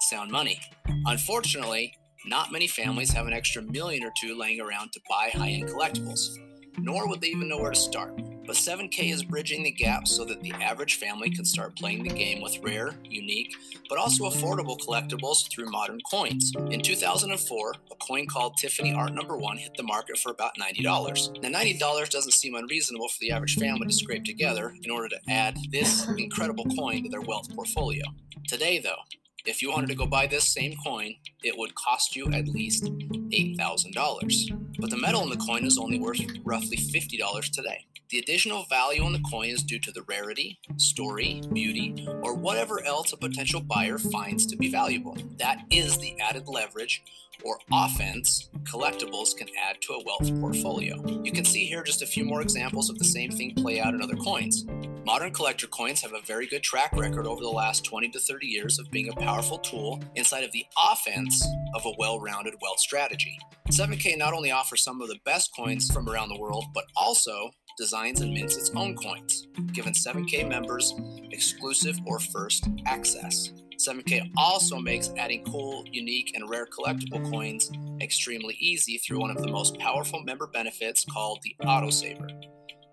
Sound 0.00 0.30
money. 0.30 0.60
Unfortunately, 1.06 1.96
not 2.24 2.52
many 2.52 2.66
families 2.66 3.12
have 3.12 3.26
an 3.26 3.32
extra 3.32 3.62
million 3.62 4.04
or 4.04 4.12
two 4.20 4.38
laying 4.38 4.60
around 4.60 4.92
to 4.92 5.00
buy 5.08 5.30
high 5.32 5.50
end 5.50 5.68
collectibles, 5.68 6.38
nor 6.78 7.08
would 7.08 7.20
they 7.20 7.28
even 7.28 7.48
know 7.48 7.58
where 7.58 7.72
to 7.72 7.78
start. 7.78 8.16
But 8.44 8.56
7K 8.56 9.12
is 9.12 9.22
bridging 9.22 9.62
the 9.62 9.70
gap 9.70 10.08
so 10.08 10.24
that 10.24 10.40
the 10.42 10.52
average 10.52 10.96
family 10.96 11.30
can 11.30 11.44
start 11.44 11.76
playing 11.76 12.02
the 12.02 12.14
game 12.14 12.40
with 12.42 12.58
rare, 12.60 12.94
unique, 13.04 13.54
but 13.88 13.98
also 13.98 14.28
affordable 14.28 14.78
collectibles 14.78 15.48
through 15.50 15.70
modern 15.70 16.00
coins. 16.10 16.52
In 16.70 16.80
2004, 16.80 17.74
a 17.90 17.94
coin 17.96 18.26
called 18.26 18.56
Tiffany 18.56 18.92
Art 18.92 19.12
Number 19.12 19.36
1 19.36 19.58
hit 19.58 19.76
the 19.76 19.84
market 19.84 20.18
for 20.18 20.32
about 20.32 20.56
$90. 20.58 21.42
Now, 21.42 21.60
$90 21.60 22.10
doesn't 22.10 22.32
seem 22.32 22.54
unreasonable 22.54 23.08
for 23.08 23.18
the 23.20 23.30
average 23.30 23.56
family 23.56 23.86
to 23.86 23.92
scrape 23.92 24.24
together 24.24 24.74
in 24.82 24.90
order 24.90 25.08
to 25.08 25.20
add 25.28 25.56
this 25.70 26.08
incredible 26.18 26.64
coin 26.76 27.04
to 27.04 27.08
their 27.08 27.20
wealth 27.20 27.54
portfolio. 27.54 28.04
Today, 28.48 28.80
though, 28.80 28.96
if 29.44 29.60
you 29.60 29.70
wanted 29.70 29.88
to 29.88 29.96
go 29.96 30.06
buy 30.06 30.26
this 30.26 30.46
same 30.46 30.74
coin, 30.84 31.14
it 31.42 31.56
would 31.56 31.74
cost 31.74 32.14
you 32.14 32.26
at 32.32 32.48
least 32.48 32.84
$8,000. 32.84 34.76
But 34.78 34.90
the 34.90 34.96
metal 34.96 35.22
in 35.22 35.30
the 35.30 35.36
coin 35.36 35.64
is 35.64 35.78
only 35.78 35.98
worth 35.98 36.20
roughly 36.44 36.76
$50 36.76 37.50
today. 37.50 37.86
The 38.10 38.18
additional 38.18 38.64
value 38.64 39.02
on 39.02 39.14
the 39.14 39.24
coin 39.30 39.48
is 39.48 39.62
due 39.62 39.80
to 39.80 39.90
the 39.90 40.02
rarity, 40.02 40.58
story, 40.76 41.42
beauty, 41.52 42.06
or 42.22 42.34
whatever 42.34 42.84
else 42.84 43.12
a 43.12 43.16
potential 43.16 43.60
buyer 43.60 43.98
finds 43.98 44.44
to 44.46 44.56
be 44.56 44.70
valuable. 44.70 45.16
That 45.38 45.64
is 45.70 45.96
the 45.96 46.20
added 46.20 46.46
leverage 46.46 47.02
or 47.44 47.58
offense 47.72 48.48
collectibles 48.64 49.36
can 49.36 49.48
add 49.68 49.80
to 49.82 49.94
a 49.94 50.04
wealth 50.04 50.40
portfolio. 50.40 51.02
You 51.22 51.32
can 51.32 51.44
see 51.44 51.64
here 51.64 51.82
just 51.82 52.02
a 52.02 52.06
few 52.06 52.24
more 52.24 52.42
examples 52.42 52.90
of 52.90 52.98
the 52.98 53.04
same 53.04 53.30
thing 53.30 53.54
play 53.54 53.80
out 53.80 53.94
in 53.94 54.02
other 54.02 54.16
coins. 54.16 54.64
Modern 55.04 55.32
collector 55.32 55.66
coins 55.66 56.00
have 56.02 56.12
a 56.12 56.20
very 56.26 56.46
good 56.46 56.62
track 56.62 56.92
record 56.96 57.26
over 57.26 57.40
the 57.40 57.48
last 57.48 57.84
20 57.84 58.10
to 58.10 58.20
30 58.20 58.46
years 58.46 58.78
of 58.78 58.90
being 58.90 59.08
a 59.08 59.16
powerful 59.16 59.58
tool 59.58 60.00
inside 60.14 60.44
of 60.44 60.52
the 60.52 60.64
offense 60.90 61.44
of 61.74 61.84
a 61.84 61.92
well 61.98 62.20
rounded 62.20 62.54
wealth 62.62 62.78
strategy. 62.78 63.36
7K 63.70 64.16
not 64.16 64.32
only 64.32 64.52
offers 64.52 64.82
some 64.82 65.00
of 65.00 65.08
the 65.08 65.18
best 65.24 65.50
coins 65.56 65.90
from 65.90 66.08
around 66.08 66.28
the 66.28 66.38
world, 66.38 66.66
but 66.72 66.84
also 66.96 67.50
designs 67.78 68.20
and 68.20 68.32
mints 68.32 68.56
its 68.56 68.70
own 68.76 68.94
coins, 68.96 69.48
giving 69.72 69.94
7K 69.94 70.48
members 70.48 70.94
exclusive 71.32 71.98
or 72.06 72.20
first 72.20 72.68
access. 72.86 73.52
7K 73.78 74.30
also 74.36 74.78
makes 74.78 75.10
adding 75.16 75.44
cool, 75.44 75.84
unique, 75.90 76.32
and 76.34 76.48
rare 76.48 76.66
collectible 76.66 77.28
coins 77.30 77.70
extremely 78.00 78.54
easy 78.60 78.98
through 78.98 79.20
one 79.20 79.30
of 79.30 79.42
the 79.42 79.50
most 79.50 79.78
powerful 79.78 80.22
member 80.22 80.46
benefits 80.46 81.04
called 81.04 81.40
the 81.42 81.56
Autosaver. 81.62 82.30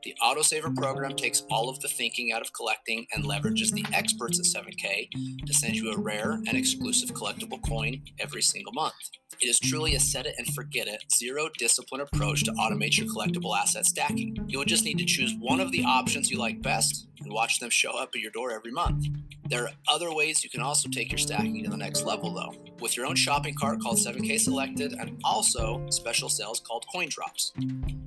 The 0.03 0.15
Autosaver 0.23 0.73
program 0.73 1.15
takes 1.15 1.43
all 1.51 1.67
of 1.67 1.79
the 1.81 1.89
thinking 1.89 2.31
out 2.31 2.41
of 2.41 2.53
collecting 2.53 3.05
and 3.13 3.25
leverages 3.25 3.73
the 3.73 3.85
experts 3.93 4.39
at 4.39 4.45
7K 4.45 5.09
to 5.45 5.53
send 5.53 5.75
you 5.75 5.91
a 5.91 5.99
rare 5.99 6.31
and 6.47 6.53
exclusive 6.53 7.09
collectible 7.09 7.61
coin 7.67 8.01
every 8.17 8.41
single 8.41 8.71
month. 8.71 8.93
It 9.41 9.47
is 9.47 9.59
truly 9.59 9.95
a 9.95 9.99
set 9.99 10.25
it 10.25 10.35
and 10.37 10.47
forget 10.53 10.87
it, 10.87 11.03
zero 11.11 11.49
discipline 11.57 12.01
approach 12.01 12.43
to 12.45 12.51
automate 12.53 12.97
your 12.97 13.07
collectible 13.07 13.57
asset 13.57 13.85
stacking. 13.85 14.37
You 14.47 14.59
will 14.59 14.65
just 14.65 14.85
need 14.85 14.99
to 14.99 15.05
choose 15.05 15.35
one 15.37 15.59
of 15.59 15.71
the 15.71 15.83
options 15.83 16.31
you 16.31 16.37
like 16.37 16.61
best 16.61 17.07
and 17.19 17.31
watch 17.31 17.59
them 17.59 17.69
show 17.69 17.91
up 17.91 18.09
at 18.15 18.21
your 18.21 18.31
door 18.31 18.51
every 18.51 18.71
month. 18.71 19.07
There 19.49 19.63
are 19.63 19.71
other 19.87 20.13
ways 20.13 20.43
you 20.43 20.49
can 20.51 20.61
also 20.61 20.87
take 20.89 21.11
your 21.11 21.17
stacking 21.17 21.63
to 21.63 21.71
the 21.71 21.77
next 21.77 22.03
level, 22.03 22.31
though, 22.31 22.53
with 22.81 22.95
your 22.95 23.07
own 23.07 23.15
shopping 23.15 23.55
cart 23.55 23.81
called 23.81 23.97
7K 23.97 24.39
Selected 24.39 24.93
and 24.93 25.19
also 25.23 25.83
special 25.89 26.29
sales 26.29 26.59
called 26.59 26.85
Coin 26.93 27.07
Drops. 27.09 27.51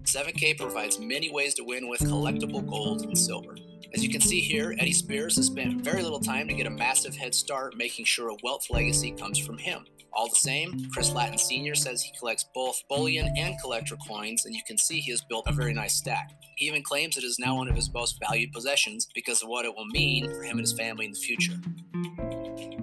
7K 0.05 0.57
provides 0.57 1.01
many 1.01 1.33
ways 1.33 1.55
to 1.55 1.65
win 1.65 1.89
with 1.89 1.99
collectible 2.03 2.65
gold 2.65 3.03
and 3.03 3.19
silver. 3.19 3.57
As 3.93 4.05
you 4.05 4.09
can 4.09 4.21
see 4.21 4.39
here, 4.39 4.77
Eddie 4.79 4.93
Spears 4.93 5.35
has 5.35 5.47
spent 5.47 5.83
very 5.83 6.05
little 6.05 6.21
time 6.21 6.47
to 6.47 6.55
get 6.55 6.69
a 6.69 6.71
massive 6.71 7.17
head 7.17 7.35
start 7.35 7.77
making 7.77 8.05
sure 8.05 8.29
a 8.29 8.37
wealth 8.45 8.71
legacy 8.71 9.11
comes 9.11 9.37
from 9.37 9.59
him. 9.59 9.85
All 10.15 10.29
the 10.29 10.37
same, 10.37 10.91
Chris 10.93 11.13
Latin 11.13 11.39
Sr. 11.39 11.75
says 11.75 12.03
he 12.03 12.17
collects 12.19 12.45
both 12.55 12.83
bullion 12.89 13.33
and 13.37 13.55
collector 13.63 13.97
coins, 14.07 14.45
and 14.45 14.55
you 14.55 14.63
can 14.67 14.77
see 14.77 15.01
he 15.01 15.11
has 15.11 15.23
built 15.23 15.47
a 15.47 15.53
very 15.53 15.73
nice 15.73 15.95
stack. 15.95 16.33
He 16.57 16.67
even 16.67 16.83
claims 16.83 17.17
it 17.17 17.25
is 17.25 17.39
now 17.39 17.57
one 17.57 17.69
of 17.69 17.75
his 17.75 17.93
most 17.93 18.19
valued 18.21 18.53
possessions 18.53 19.09
because 19.15 19.43
of 19.43 19.49
what 19.49 19.65
it 19.65 19.75
will 19.75 19.87
mean 19.87 20.31
for 20.31 20.43
him 20.43 20.59
and 20.59 20.61
his 20.61 20.73
family 20.75 21.07
in 21.07 21.13
the 21.13 21.19
future. 21.19 21.55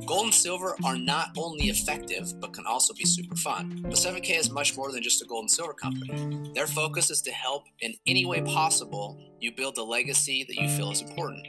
Gold 0.08 0.26
and 0.26 0.34
silver 0.34 0.76
are 0.84 0.98
not 0.98 1.30
only 1.38 1.66
effective, 1.66 2.34
but 2.40 2.52
can 2.52 2.66
also 2.66 2.96
be 2.96 3.06
super 3.06 3.36
fun. 3.36 3.82
But 3.84 3.94
7K 3.94 4.40
is 4.40 4.50
much 4.50 4.76
more 4.76 4.92
than 4.92 5.04
just 5.04 5.22
a 5.22 5.26
gold 5.26 5.44
and 5.44 5.52
silver 5.52 5.74
company. 5.74 6.52
Their 6.56 6.66
focus 6.66 7.12
is 7.12 7.22
to 7.22 7.32
help 7.32 7.66
in 7.82 7.94
any 8.08 8.26
way 8.26 8.42
possible 8.42 9.20
you 9.40 9.52
build 9.52 9.76
the 9.76 9.84
legacy 9.84 10.46
that 10.48 10.56
you 10.56 10.68
feel 10.70 10.92
is 10.92 11.02
important. 11.02 11.46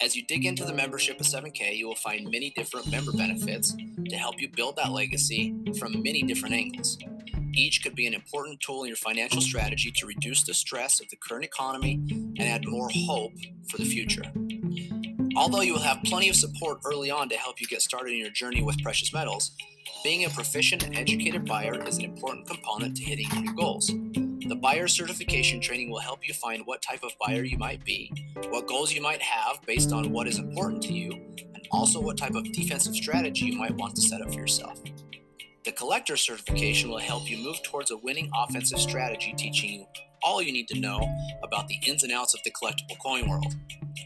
As 0.00 0.14
you 0.14 0.22
dig 0.22 0.46
into 0.46 0.64
the 0.64 0.72
membership 0.72 1.18
of 1.18 1.26
7K, 1.26 1.76
you 1.76 1.88
will 1.88 1.96
find 1.96 2.30
many 2.30 2.50
different 2.50 2.88
member 2.88 3.10
benefits 3.10 3.74
to 4.08 4.16
help 4.16 4.40
you 4.40 4.48
build 4.48 4.76
that 4.76 4.92
legacy 4.92 5.56
from 5.76 6.00
many 6.04 6.22
different 6.22 6.54
angles. 6.54 6.98
Each 7.52 7.82
could 7.82 7.96
be 7.96 8.06
an 8.06 8.14
important 8.14 8.60
tool 8.60 8.84
in 8.84 8.88
your 8.88 8.96
financial 8.96 9.40
strategy 9.40 9.90
to 9.96 10.06
reduce 10.06 10.44
the 10.44 10.54
stress 10.54 11.00
of 11.00 11.08
the 11.08 11.16
current 11.16 11.44
economy 11.44 11.94
and 12.38 12.42
add 12.42 12.64
more 12.68 12.88
hope 12.92 13.32
for 13.68 13.78
the 13.78 13.84
future. 13.84 14.22
Although 15.38 15.60
you 15.60 15.74
will 15.74 15.80
have 15.80 16.02
plenty 16.02 16.28
of 16.28 16.34
support 16.34 16.80
early 16.84 17.12
on 17.12 17.28
to 17.28 17.36
help 17.36 17.60
you 17.60 17.68
get 17.68 17.80
started 17.80 18.12
in 18.12 18.18
your 18.18 18.28
journey 18.28 18.60
with 18.60 18.82
precious 18.82 19.12
metals, 19.12 19.52
being 20.02 20.24
a 20.24 20.30
proficient 20.30 20.82
and 20.82 20.98
educated 20.98 21.46
buyer 21.46 21.80
is 21.86 21.96
an 21.96 22.06
important 22.06 22.48
component 22.48 22.96
to 22.96 23.04
hitting 23.04 23.28
your 23.44 23.54
goals. 23.54 23.86
The 23.86 24.58
buyer 24.60 24.88
certification 24.88 25.60
training 25.60 25.92
will 25.92 26.00
help 26.00 26.26
you 26.26 26.34
find 26.34 26.62
what 26.64 26.82
type 26.82 27.04
of 27.04 27.12
buyer 27.24 27.44
you 27.44 27.56
might 27.56 27.84
be, 27.84 28.12
what 28.48 28.66
goals 28.66 28.92
you 28.92 29.00
might 29.00 29.22
have 29.22 29.64
based 29.64 29.92
on 29.92 30.10
what 30.10 30.26
is 30.26 30.40
important 30.40 30.82
to 30.82 30.92
you, 30.92 31.12
and 31.12 31.68
also 31.70 32.00
what 32.00 32.18
type 32.18 32.34
of 32.34 32.50
defensive 32.50 32.96
strategy 32.96 33.44
you 33.44 33.56
might 33.56 33.76
want 33.76 33.94
to 33.94 34.02
set 34.02 34.20
up 34.20 34.32
for 34.32 34.40
yourself. 34.40 34.82
The 35.64 35.70
collector 35.70 36.16
certification 36.16 36.90
will 36.90 36.98
help 36.98 37.30
you 37.30 37.38
move 37.38 37.62
towards 37.62 37.92
a 37.92 37.96
winning 37.96 38.28
offensive 38.36 38.80
strategy, 38.80 39.34
teaching 39.38 39.70
you 39.70 39.86
all 40.20 40.42
you 40.42 40.52
need 40.52 40.66
to 40.68 40.80
know 40.80 41.00
about 41.44 41.68
the 41.68 41.78
ins 41.86 42.02
and 42.02 42.12
outs 42.12 42.34
of 42.34 42.40
the 42.42 42.50
collectible 42.50 42.98
coin 42.98 43.28
world, 43.28 43.54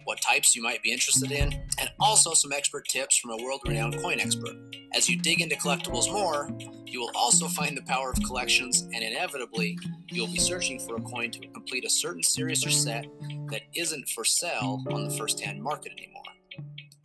what 0.04 0.20
types 0.20 0.54
you 0.54 0.62
might 0.62 0.82
be 0.82 0.92
interested 0.92 1.30
in, 1.30 1.52
and 1.78 1.90
also 2.00 2.34
some 2.34 2.52
expert 2.52 2.86
tips 2.88 3.16
from 3.16 3.30
a 3.30 3.42
world 3.42 3.60
renowned 3.66 3.98
coin 4.00 4.20
expert. 4.20 4.56
As 4.94 5.08
you 5.08 5.18
dig 5.18 5.40
into 5.40 5.56
collectibles 5.56 6.12
more, 6.12 6.50
you 6.86 7.00
will 7.00 7.10
also 7.14 7.48
find 7.48 7.76
the 7.76 7.82
power 7.82 8.10
of 8.10 8.22
collections, 8.22 8.82
and 8.94 9.02
inevitably, 9.02 9.78
you'll 10.08 10.26
be 10.26 10.38
searching 10.38 10.78
for 10.80 10.96
a 10.96 11.02
coin 11.02 11.30
to 11.30 11.46
complete 11.48 11.84
a 11.84 11.90
certain 11.90 12.22
series 12.22 12.66
or 12.66 12.70
set 12.70 13.06
that 13.50 13.62
isn't 13.74 14.08
for 14.10 14.24
sale 14.24 14.82
on 14.90 15.04
the 15.08 15.16
first 15.16 15.40
hand 15.40 15.62
market 15.62 15.92
anymore. 15.92 16.22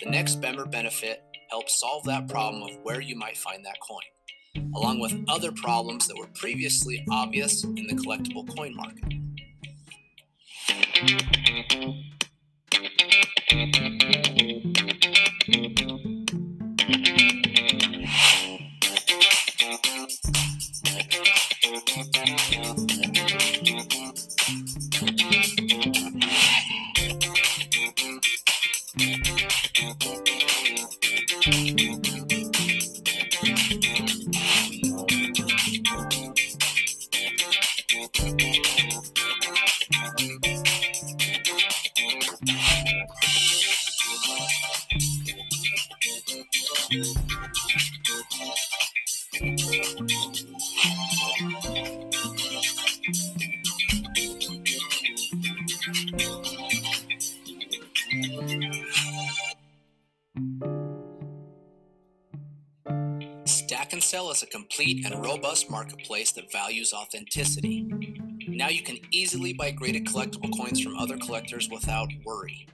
The 0.02 0.10
next 0.10 0.42
member 0.42 0.66
benefit 0.66 1.24
helps 1.50 1.80
solve 1.80 2.04
that 2.06 2.28
problem 2.28 2.64
of 2.64 2.78
where 2.84 3.02
you 3.02 3.16
might 3.16 3.38
find 3.38 3.66
that 3.66 3.80
coin 3.80 4.04
along 4.76 5.00
with 5.00 5.14
other 5.28 5.52
problems 5.52 6.08
that 6.08 6.18
were 6.18 6.28
previously 6.34 7.06
obvious 7.12 7.64
in 7.64 7.88
the 7.88 7.96
collectible 7.96 8.48
coin 8.56 8.76
market. 8.76 9.04
Stack 13.50 13.78
and 13.78 13.98
Sell 64.18 64.32
is 64.32 64.42
a 64.42 64.48
complete 64.48 65.06
and 65.06 65.24
robust 65.24 65.70
marketplace 65.70 66.32
that 66.32 66.52
values 66.52 66.92
authenticity. 66.92 67.86
Now 68.48 68.68
you 68.68 68.82
can 68.82 68.98
easily 69.12 69.54
buy 69.54 69.70
graded 69.70 70.08
collectible 70.08 70.50
coins 70.58 70.82
from 70.82 70.98
other 70.98 71.18
collectors 71.18 71.70
without 71.70 72.10
worry. 72.26 72.66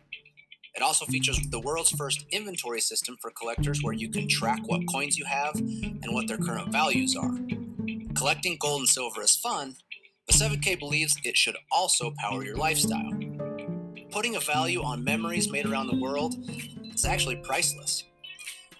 It 0.73 0.81
also 0.81 1.03
features 1.03 1.37
the 1.49 1.59
world's 1.59 1.91
first 1.91 2.25
inventory 2.31 2.79
system 2.79 3.17
for 3.21 3.29
collectors 3.31 3.83
where 3.83 3.93
you 3.93 4.07
can 4.07 4.29
track 4.29 4.61
what 4.67 4.87
coins 4.89 5.17
you 5.17 5.25
have 5.25 5.53
and 5.55 6.13
what 6.13 6.29
their 6.29 6.37
current 6.37 6.71
values 6.71 7.13
are. 7.17 7.37
Collecting 8.15 8.55
gold 8.61 8.79
and 8.79 8.87
silver 8.87 9.21
is 9.21 9.35
fun, 9.35 9.75
but 10.25 10.37
7K 10.37 10.79
believes 10.79 11.17
it 11.25 11.35
should 11.35 11.57
also 11.73 12.13
power 12.19 12.45
your 12.45 12.55
lifestyle. 12.55 13.11
Putting 14.11 14.37
a 14.37 14.39
value 14.39 14.81
on 14.81 15.03
memories 15.03 15.51
made 15.51 15.65
around 15.65 15.87
the 15.87 15.99
world 15.99 16.35
is 16.93 17.03
actually 17.03 17.35
priceless. 17.35 18.05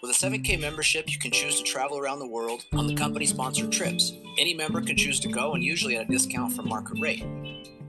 With 0.04 0.12
a 0.12 0.28
7K 0.28 0.60
membership, 0.60 1.10
you 1.10 1.18
can 1.18 1.32
choose 1.32 1.60
to 1.60 1.64
travel 1.64 1.98
around 1.98 2.20
the 2.20 2.28
world 2.28 2.66
on 2.74 2.88
the 2.88 2.94
company 2.94 3.26
sponsored 3.26 3.72
trips. 3.72 4.12
Any 4.38 4.54
member 4.54 4.82
can 4.82 4.98
choose 4.98 5.18
to 5.22 5.30
go 5.30 5.54
and 5.54 5.64
usually 5.64 5.96
at 5.96 6.10
a 6.10 6.12
discount 6.12 6.52
from 6.52 6.68
market 6.68 7.00
rate. 7.02 7.24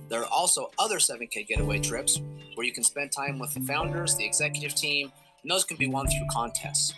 There 0.08 0.20
are 0.20 0.28
also 0.30 0.70
other 0.78 0.98
7K 0.98 1.48
getaway 1.48 1.80
trips 1.80 2.20
where 2.54 2.64
you 2.64 2.72
can 2.72 2.84
spend 2.84 3.10
time 3.10 3.40
with 3.40 3.52
the 3.52 3.62
founders, 3.62 4.14
the 4.14 4.24
executive 4.24 4.76
team, 4.76 5.10
and 5.42 5.50
those 5.50 5.64
can 5.64 5.76
be 5.76 5.88
won 5.88 6.06
through 6.06 6.28
contests. 6.30 6.94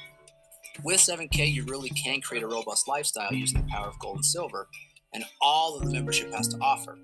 With 0.85 1.01
7K, 1.01 1.51
you 1.51 1.65
really 1.65 1.89
can 1.89 2.21
create 2.21 2.43
a 2.43 2.47
robust 2.47 2.87
lifestyle 2.87 3.33
using 3.33 3.63
the 3.63 3.73
power 3.73 3.89
of 3.89 3.99
gold 3.99 4.17
and 4.17 4.27
silver 4.27 4.69
and 5.15 5.25
all 5.41 5.79
that 5.79 5.87
the 5.87 5.93
membership 5.95 6.31
has 6.35 6.47
to 6.49 6.59
offer. 6.59 6.99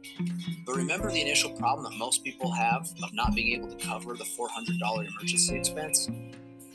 But 0.66 0.76
remember 0.76 1.11
the 1.11 1.23
initial 1.23 1.52
problem 1.52 1.90
that 1.90 1.97
most 1.97 2.23
people 2.23 2.52
have 2.52 2.87
of 3.02 3.14
not 3.14 3.35
being 3.35 3.59
able 3.59 3.75
to 3.75 3.87
cover 3.87 4.14
the 4.16 4.25
$400 4.25 5.09
emergency 5.09 5.57
expense? 5.57 6.11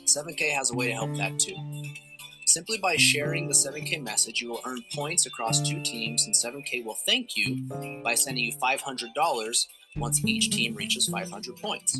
7K 0.07 0.51
has 0.53 0.71
a 0.71 0.75
way 0.75 0.87
to 0.87 0.93
help 0.93 1.15
that 1.17 1.37
too. 1.37 1.55
Simply 2.45 2.77
by 2.77 2.95
sharing 2.95 3.47
the 3.47 3.53
7K 3.53 4.01
message, 4.01 4.41
you 4.41 4.49
will 4.49 4.61
earn 4.65 4.81
points 4.93 5.25
across 5.25 5.61
two 5.61 5.81
teams, 5.83 6.25
and 6.25 6.33
7K 6.33 6.85
will 6.85 6.97
thank 7.05 7.35
you 7.35 7.63
by 8.03 8.15
sending 8.15 8.45
you 8.45 8.53
$500 8.57 9.65
once 9.97 10.23
each 10.25 10.49
team 10.49 10.73
reaches 10.73 11.07
500 11.09 11.57
points. 11.57 11.99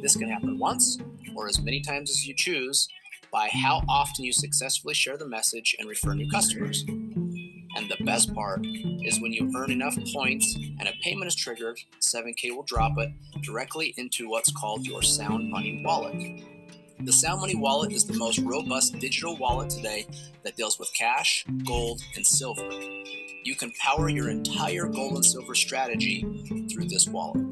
This 0.00 0.16
can 0.16 0.30
happen 0.30 0.58
once 0.58 0.98
or 1.34 1.48
as 1.48 1.60
many 1.60 1.80
times 1.80 2.10
as 2.10 2.26
you 2.26 2.34
choose 2.34 2.88
by 3.32 3.48
how 3.52 3.82
often 3.88 4.24
you 4.24 4.32
successfully 4.32 4.94
share 4.94 5.16
the 5.16 5.26
message 5.26 5.74
and 5.78 5.88
refer 5.88 6.14
new 6.14 6.30
customers. 6.30 6.84
And 6.88 7.90
the 7.90 8.04
best 8.04 8.32
part 8.34 8.60
is 8.64 9.20
when 9.20 9.32
you 9.32 9.52
earn 9.56 9.70
enough 9.70 9.96
points 10.12 10.54
and 10.54 10.88
a 10.88 10.92
payment 11.02 11.26
is 11.26 11.34
triggered, 11.34 11.78
7K 12.00 12.54
will 12.54 12.62
drop 12.62 12.92
it 12.98 13.10
directly 13.42 13.92
into 13.96 14.28
what's 14.28 14.52
called 14.52 14.86
your 14.86 15.02
Sound 15.02 15.50
Money 15.50 15.82
wallet. 15.84 16.42
The 17.00 17.12
Sound 17.12 17.40
Money 17.40 17.54
wallet 17.54 17.92
is 17.92 18.04
the 18.04 18.18
most 18.18 18.40
robust 18.40 18.98
digital 18.98 19.36
wallet 19.36 19.70
today 19.70 20.04
that 20.42 20.56
deals 20.56 20.80
with 20.80 20.92
cash, 20.94 21.44
gold, 21.64 22.02
and 22.16 22.26
silver. 22.26 22.68
You 23.44 23.54
can 23.54 23.70
power 23.80 24.08
your 24.08 24.28
entire 24.28 24.86
gold 24.86 25.14
and 25.14 25.24
silver 25.24 25.54
strategy 25.54 26.26
through 26.68 26.88
this 26.88 27.06
wallet. 27.06 27.46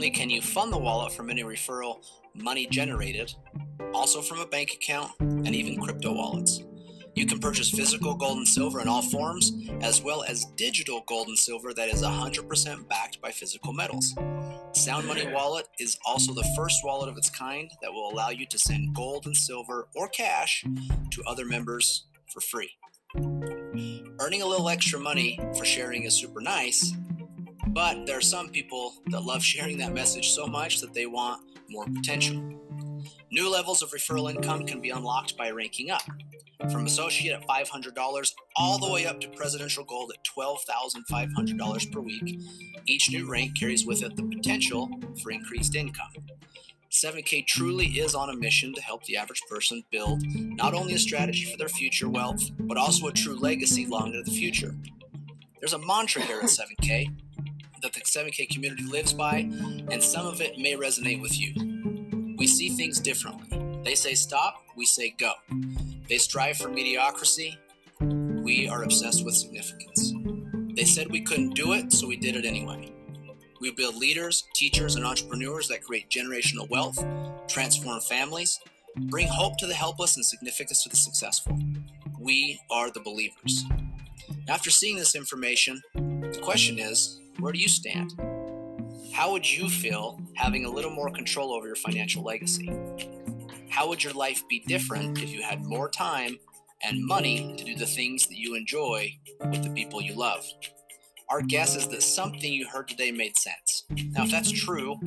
Only 0.00 0.10
can 0.10 0.30
you 0.30 0.40
fund 0.40 0.72
the 0.72 0.78
wallet 0.78 1.12
from 1.12 1.28
any 1.28 1.44
referral 1.44 2.02
money 2.32 2.66
generated, 2.66 3.34
also 3.92 4.22
from 4.22 4.40
a 4.40 4.46
bank 4.46 4.72
account 4.72 5.12
and 5.20 5.48
even 5.48 5.78
crypto 5.78 6.10
wallets. 6.10 6.64
You 7.14 7.26
can 7.26 7.38
purchase 7.38 7.68
physical 7.70 8.14
gold 8.14 8.38
and 8.38 8.48
silver 8.48 8.80
in 8.80 8.88
all 8.88 9.02
forms, 9.02 9.52
as 9.82 10.00
well 10.00 10.22
as 10.22 10.46
digital 10.56 11.04
gold 11.06 11.28
and 11.28 11.36
silver 11.36 11.74
that 11.74 11.90
is 11.90 12.00
100% 12.00 12.88
backed 12.88 13.20
by 13.20 13.30
physical 13.30 13.74
metals. 13.74 14.14
Sound 14.72 15.06
Money 15.06 15.26
Wallet 15.34 15.68
is 15.78 15.98
also 16.06 16.32
the 16.32 16.50
first 16.56 16.82
wallet 16.82 17.10
of 17.10 17.18
its 17.18 17.28
kind 17.28 17.70
that 17.82 17.92
will 17.92 18.10
allow 18.10 18.30
you 18.30 18.46
to 18.46 18.58
send 18.58 18.94
gold 18.94 19.26
and 19.26 19.36
silver 19.36 19.86
or 19.94 20.08
cash 20.08 20.64
to 21.10 21.22
other 21.26 21.44
members 21.44 22.06
for 22.32 22.40
free. 22.40 22.70
Earning 24.18 24.40
a 24.40 24.46
little 24.46 24.70
extra 24.70 24.98
money 24.98 25.38
for 25.58 25.66
sharing 25.66 26.04
is 26.04 26.14
super 26.14 26.40
nice, 26.40 26.94
but 27.68 28.06
there 28.06 28.18
are 28.18 28.22
some 28.22 28.48
people 28.48 28.94
that 29.06 29.22
love 29.22 29.42
sharing 29.42 29.78
that 29.78 29.92
message 29.92 30.30
so 30.30 30.46
much 30.46 30.80
that 30.80 30.94
they 30.94 31.06
want 31.06 31.42
more 31.68 31.86
potential. 31.86 32.42
New 33.30 33.50
levels 33.50 33.82
of 33.82 33.90
referral 33.90 34.30
income 34.30 34.66
can 34.66 34.80
be 34.80 34.90
unlocked 34.90 35.36
by 35.36 35.50
ranking 35.50 35.90
up, 35.90 36.02
from 36.70 36.86
associate 36.86 37.32
at 37.32 37.46
$500 37.46 38.32
all 38.56 38.78
the 38.78 38.90
way 38.90 39.06
up 39.06 39.20
to 39.20 39.28
presidential 39.28 39.84
gold 39.84 40.12
at 40.12 40.24
$12,500 40.24 41.92
per 41.92 42.00
week. 42.00 42.40
Each 42.86 43.10
new 43.10 43.30
rank 43.30 43.58
carries 43.58 43.86
with 43.86 44.02
it 44.02 44.16
the 44.16 44.24
potential 44.24 44.90
for 45.22 45.30
increased 45.30 45.74
income. 45.74 46.10
7K 46.90 47.46
truly 47.46 47.86
is 47.86 48.16
on 48.16 48.30
a 48.30 48.36
mission 48.36 48.74
to 48.74 48.82
help 48.82 49.04
the 49.04 49.16
average 49.16 49.42
person 49.48 49.84
build 49.92 50.24
not 50.34 50.74
only 50.74 50.94
a 50.94 50.98
strategy 50.98 51.44
for 51.44 51.56
their 51.56 51.68
future 51.68 52.08
wealth, 52.08 52.50
but 52.58 52.76
also 52.76 53.06
a 53.06 53.12
true 53.12 53.36
legacy 53.36 53.86
long 53.86 54.08
into 54.08 54.22
the 54.24 54.36
future. 54.36 54.74
There's 55.60 55.72
a 55.72 55.78
mantra 55.78 56.22
here 56.22 56.40
at 56.40 56.46
7K 56.46 57.06
that 57.82 57.92
the 57.92 58.00
7K 58.00 58.48
community 58.50 58.84
lives 58.84 59.12
by, 59.12 59.48
and 59.90 60.02
some 60.02 60.26
of 60.26 60.40
it 60.40 60.58
may 60.58 60.74
resonate 60.74 61.20
with 61.20 61.38
you. 61.38 62.36
We 62.38 62.46
see 62.46 62.70
things 62.70 63.00
differently. 63.00 63.80
They 63.84 63.94
say 63.94 64.14
stop, 64.14 64.62
we 64.76 64.86
say 64.86 65.14
go. 65.18 65.32
They 66.08 66.18
strive 66.18 66.56
for 66.56 66.68
mediocrity, 66.68 67.58
we 68.00 68.68
are 68.68 68.82
obsessed 68.82 69.24
with 69.24 69.34
significance. 69.34 70.14
They 70.74 70.84
said 70.84 71.10
we 71.10 71.20
couldn't 71.20 71.54
do 71.54 71.74
it, 71.74 71.92
so 71.92 72.06
we 72.06 72.16
did 72.16 72.36
it 72.36 72.44
anyway. 72.44 72.90
We 73.60 73.70
build 73.72 73.96
leaders, 73.96 74.44
teachers, 74.54 74.96
and 74.96 75.04
entrepreneurs 75.04 75.68
that 75.68 75.84
create 75.84 76.08
generational 76.08 76.68
wealth, 76.70 77.04
transform 77.48 78.00
families, 78.00 78.58
bring 78.96 79.28
hope 79.28 79.58
to 79.58 79.66
the 79.66 79.74
helpless, 79.74 80.16
and 80.16 80.24
significance 80.24 80.82
to 80.82 80.88
the 80.88 80.96
successful. 80.96 81.58
We 82.18 82.58
are 82.70 82.90
the 82.90 83.00
believers. 83.00 83.64
After 84.48 84.70
seeing 84.70 84.96
this 84.96 85.14
information, 85.14 85.82
the 86.32 86.40
question 86.40 86.78
is 86.78 87.20
where 87.38 87.52
do 87.52 87.58
you 87.58 87.68
stand? 87.68 88.14
How 89.12 89.32
would 89.32 89.50
you 89.50 89.68
feel 89.68 90.20
having 90.34 90.64
a 90.64 90.70
little 90.70 90.90
more 90.90 91.10
control 91.10 91.52
over 91.52 91.66
your 91.66 91.76
financial 91.76 92.22
legacy? 92.22 92.70
How 93.68 93.88
would 93.88 94.02
your 94.04 94.12
life 94.12 94.46
be 94.48 94.60
different 94.66 95.18
if 95.22 95.30
you 95.30 95.42
had 95.42 95.64
more 95.64 95.88
time 95.88 96.38
and 96.84 97.04
money 97.04 97.54
to 97.56 97.64
do 97.64 97.74
the 97.74 97.86
things 97.86 98.26
that 98.28 98.38
you 98.38 98.54
enjoy 98.54 99.16
with 99.40 99.62
the 99.62 99.70
people 99.70 100.00
you 100.00 100.14
love? 100.14 100.46
Our 101.28 101.42
guess 101.42 101.76
is 101.76 101.86
that 101.88 102.02
something 102.02 102.52
you 102.52 102.66
heard 102.66 102.88
today 102.88 103.12
made 103.12 103.36
sense. 103.36 103.84
Now, 103.90 104.24
if 104.24 104.32
that's 104.32 104.50
true, 104.50 104.98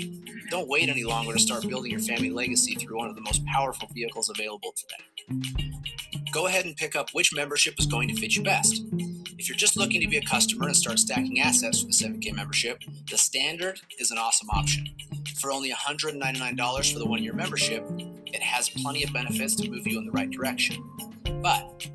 don't 0.49 0.69
wait 0.69 0.87
any 0.87 1.03
longer 1.03 1.33
to 1.33 1.39
start 1.39 1.67
building 1.67 1.91
your 1.91 1.99
family 1.99 2.29
legacy 2.29 2.75
through 2.75 2.97
one 2.97 3.09
of 3.09 3.15
the 3.15 3.21
most 3.21 3.45
powerful 3.45 3.89
vehicles 3.93 4.29
available 4.29 4.73
today. 4.77 5.41
Go 6.31 6.47
ahead 6.47 6.65
and 6.65 6.75
pick 6.77 6.95
up 6.95 7.09
which 7.11 7.33
membership 7.33 7.75
is 7.77 7.85
going 7.85 8.07
to 8.07 8.15
fit 8.15 8.35
you 8.35 8.43
best. 8.43 8.83
If 9.37 9.49
you're 9.49 9.57
just 9.57 9.77
looking 9.77 9.99
to 10.01 10.07
be 10.07 10.17
a 10.17 10.21
customer 10.21 10.67
and 10.67 10.75
start 10.75 10.99
stacking 10.99 11.39
assets 11.39 11.81
for 11.81 11.87
the 11.87 11.93
7K 11.93 12.35
membership, 12.35 12.81
the 13.09 13.17
standard 13.17 13.79
is 13.99 14.11
an 14.11 14.17
awesome 14.17 14.49
option. 14.51 14.87
For 15.39 15.51
only 15.51 15.71
$199 15.71 16.93
for 16.93 16.99
the 16.99 17.05
one 17.05 17.23
year 17.23 17.33
membership, 17.33 17.83
it 17.97 18.41
has 18.41 18.69
plenty 18.69 19.03
of 19.03 19.11
benefits 19.11 19.55
to 19.55 19.69
move 19.69 19.87
you 19.87 19.97
in 19.97 20.05
the 20.05 20.11
right 20.11 20.29
direction. 20.29 20.83
But 21.41 21.87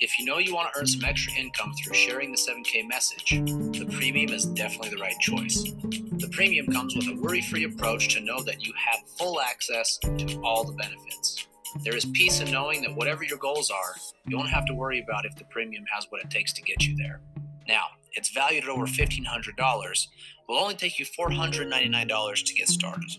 if 0.00 0.18
you 0.18 0.24
know 0.24 0.38
you 0.38 0.54
want 0.54 0.72
to 0.72 0.80
earn 0.80 0.86
some 0.86 1.04
extra 1.04 1.32
income 1.34 1.72
through 1.74 1.94
sharing 1.94 2.32
the 2.32 2.38
7K 2.38 2.88
message, 2.88 3.30
the 3.30 3.88
premium 3.92 4.32
is 4.32 4.46
definitely 4.46 4.90
the 4.90 5.00
right 5.00 5.18
choice. 5.20 5.62
The 5.62 6.28
premium 6.32 6.66
comes 6.66 6.96
with 6.96 7.06
a 7.06 7.14
worry 7.14 7.40
free 7.42 7.64
approach 7.64 8.08
to 8.14 8.20
know 8.20 8.42
that 8.42 8.64
you 8.64 8.72
have 8.76 9.00
full 9.16 9.40
access 9.40 9.98
to 9.98 10.40
all 10.42 10.64
the 10.64 10.72
benefits. 10.72 11.46
There 11.84 11.96
is 11.96 12.04
peace 12.04 12.40
in 12.40 12.50
knowing 12.50 12.82
that 12.82 12.94
whatever 12.94 13.24
your 13.24 13.38
goals 13.38 13.70
are, 13.70 13.94
you 14.26 14.36
don't 14.36 14.48
have 14.48 14.66
to 14.66 14.74
worry 14.74 15.00
about 15.00 15.24
if 15.24 15.36
the 15.36 15.44
premium 15.44 15.84
has 15.94 16.06
what 16.10 16.22
it 16.22 16.30
takes 16.30 16.52
to 16.54 16.62
get 16.62 16.84
you 16.84 16.96
there. 16.96 17.20
Now, 17.68 17.84
it's 18.12 18.30
valued 18.30 18.64
at 18.64 18.70
over 18.70 18.86
$1,500, 18.86 20.06
will 20.48 20.58
only 20.58 20.74
take 20.74 20.98
you 20.98 21.06
$499 21.06 22.44
to 22.44 22.54
get 22.54 22.68
started. 22.68 23.10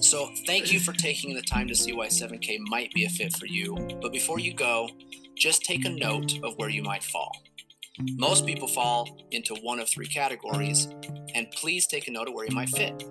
So, 0.00 0.30
thank 0.46 0.72
you 0.72 0.78
for 0.78 0.92
taking 0.92 1.34
the 1.34 1.42
time 1.42 1.66
to 1.68 1.74
see 1.74 1.92
why 1.92 2.06
7K 2.06 2.58
might 2.68 2.92
be 2.92 3.04
a 3.04 3.08
fit 3.08 3.32
for 3.32 3.46
you. 3.46 3.74
But 4.00 4.12
before 4.12 4.38
you 4.38 4.54
go, 4.54 4.88
just 5.34 5.64
take 5.64 5.84
a 5.84 5.90
note 5.90 6.38
of 6.44 6.56
where 6.56 6.68
you 6.68 6.82
might 6.82 7.02
fall. 7.02 7.32
Most 8.16 8.46
people 8.46 8.68
fall 8.68 9.26
into 9.32 9.56
one 9.56 9.80
of 9.80 9.88
three 9.88 10.06
categories, 10.06 10.86
and 11.34 11.50
please 11.50 11.86
take 11.86 12.06
a 12.06 12.12
note 12.12 12.28
of 12.28 12.34
where 12.34 12.46
you 12.46 12.54
might 12.54 12.68
fit. 12.68 13.02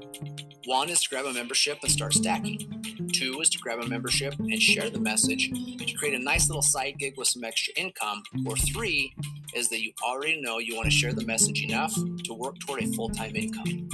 One 0.68 0.90
is 0.90 1.02
to 1.04 1.10
grab 1.10 1.24
a 1.24 1.32
membership 1.32 1.78
and 1.82 1.90
start 1.90 2.14
stacking. 2.14 3.10
Two 3.14 3.40
is 3.40 3.50
to 3.52 3.58
grab 3.58 3.80
a 3.80 3.88
membership 3.88 4.38
and 4.38 4.62
share 4.62 4.90
the 4.90 5.00
message 5.00 5.50
to 5.50 5.94
create 5.94 6.14
a 6.14 6.20
nice 6.22 6.50
little 6.50 6.62
side 6.62 6.96
gig 7.00 7.14
with 7.16 7.30
some 7.30 7.46
extra 7.46 7.74
income. 7.78 8.22
Or 8.46 8.58
three 8.58 9.16
is 9.56 9.70
that 9.70 9.82
you 9.82 9.94
already 10.06 10.42
know 10.42 10.58
you 10.58 10.76
want 10.76 10.88
to 10.88 10.92
share 10.92 11.14
the 11.14 11.24
message 11.24 11.64
enough 11.64 11.96
to 11.96 12.34
work 12.34 12.60
toward 12.60 12.84
a 12.84 12.88
full 12.88 13.08
time 13.08 13.38
income. 13.38 13.88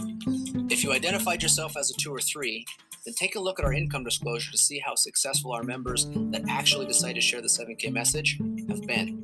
If 0.72 0.84
you 0.84 0.92
identified 0.92 1.44
yourself 1.44 1.78
as 1.78 1.92
a 1.92 1.94
two 1.94 2.12
or 2.12 2.22
three, 2.22 2.66
then 3.06 3.14
take 3.14 3.36
a 3.36 3.40
look 3.40 3.60
at 3.60 3.66
our 3.66 3.74
income 3.74 4.04
disclosure 4.04 4.50
to 4.50 4.58
see 4.58 4.80
how 4.80 4.96
successful 4.96 5.52
our 5.52 5.62
members 5.62 6.08
that 6.32 6.42
actually 6.50 6.88
decide 6.88 7.14
to 7.14 7.22
share 7.22 7.42
the 7.42 7.48
7K 7.48 7.94
message 7.94 8.40
have 8.68 8.82
been. 8.88 9.23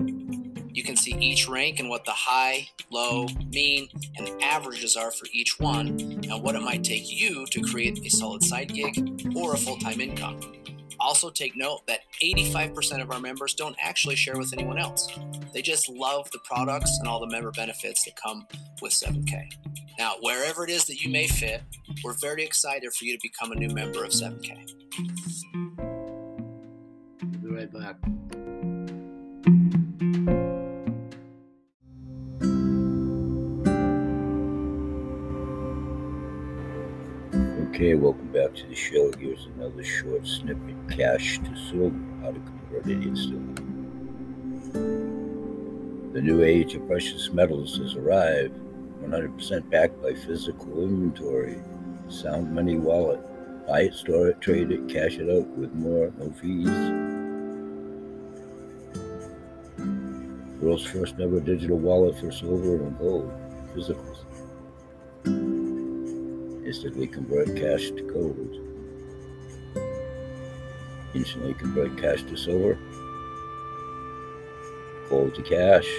You 0.72 0.84
can 0.84 0.96
see 0.96 1.16
each 1.20 1.48
rank 1.48 1.80
and 1.80 1.90
what 1.90 2.06
the 2.06 2.12
high, 2.12 2.70
low, 2.92 3.28
mean, 3.52 3.90
and 4.18 4.30
averages 4.42 4.96
are 4.96 5.12
for 5.12 5.28
each 5.34 5.60
one, 5.60 5.88
and 5.90 6.44
what 6.44 6.56
it 6.56 6.62
might 6.62 6.84
take 6.84 7.12
you 7.12 7.46
to 7.48 7.62
create 7.62 8.06
a 8.06 8.10
solid 8.10 8.44
side 8.44 8.74
gig 8.74 9.36
or 9.36 9.54
a 9.54 9.58
full 9.58 9.78
time 9.78 10.00
income. 10.00 10.40
Also, 11.00 11.30
take 11.30 11.56
note 11.56 11.88
that 11.88 12.02
85% 12.22 13.02
of 13.02 13.10
our 13.12 13.22
members 13.22 13.54
don't 13.54 13.76
actually 13.82 14.18
share 14.18 14.38
with 14.38 14.52
anyone 14.52 14.78
else. 14.78 15.08
They 15.54 15.62
just 15.62 15.88
love 15.88 16.30
the 16.32 16.40
products 16.40 16.98
and 17.00 17.08
all 17.08 17.22
the 17.22 17.28
member 17.28 17.52
benefits 17.52 18.04
that 18.04 18.16
come 18.18 18.46
with 18.82 18.92
7K. 18.92 19.50
Now, 19.98 20.16
wherever 20.22 20.64
it 20.66 20.70
is 20.70 20.86
that 20.86 21.02
you 21.02 21.10
may 21.10 21.28
fit, 21.28 21.62
we're 22.04 22.14
very 22.14 22.44
excited 22.44 22.94
for 22.94 23.06
you 23.06 23.18
to 23.18 23.20
become 23.22 23.52
a 23.52 23.56
new 23.56 23.70
member 23.70 24.04
of 24.04 24.12
7K. 24.12 24.74
We'll 27.22 27.42
be 27.42 27.50
right 27.50 27.72
back. 27.72 27.96
Okay, 37.80 37.94
welcome 37.94 38.28
back 38.34 38.54
to 38.56 38.68
the 38.68 38.76
show. 38.76 39.10
Here's 39.18 39.48
another 39.56 39.86
short 39.86 40.28
snippet 40.28 40.76
cash 40.90 41.40
to 41.40 41.56
silver, 41.56 41.98
how 42.22 42.32
to 42.32 42.40
convert 42.42 42.86
it 42.88 43.02
instantly. 43.08 43.64
The 46.12 46.22
new 46.22 46.44
age 46.44 46.76
of 46.76 46.86
precious 46.90 47.32
metals 47.32 47.78
has 47.78 47.96
arrived, 47.96 48.60
100% 49.02 49.70
backed 49.70 50.02
by 50.02 50.14
physical 50.14 50.84
inventory. 50.84 51.62
Sound 52.10 52.54
Money 52.54 52.76
Wallet. 52.76 53.22
Buy 53.66 53.84
it, 53.84 53.94
store 53.94 54.28
it, 54.28 54.42
trade 54.42 54.72
it, 54.72 54.90
cash 54.90 55.16
it 55.18 55.30
out 55.30 55.48
with 55.56 55.74
more, 55.74 56.12
no 56.18 56.32
fees. 56.32 56.68
World's 60.62 60.84
first 60.84 61.16
ever 61.22 61.40
digital 61.40 61.78
wallet 61.78 62.20
for 62.20 62.30
silver 62.30 62.76
and 62.76 63.00
gold, 63.00 63.32
physicals 63.74 64.29
instantly 66.70 67.08
convert 67.08 67.48
cash 67.56 67.90
to 67.90 68.04
gold, 68.04 68.60
instantly 71.16 71.56
convert 71.56 71.98
cash 71.98 72.22
to 72.22 72.38
silver, 72.38 72.78
gold 75.10 75.34
to 75.34 75.42
cash, 75.42 75.90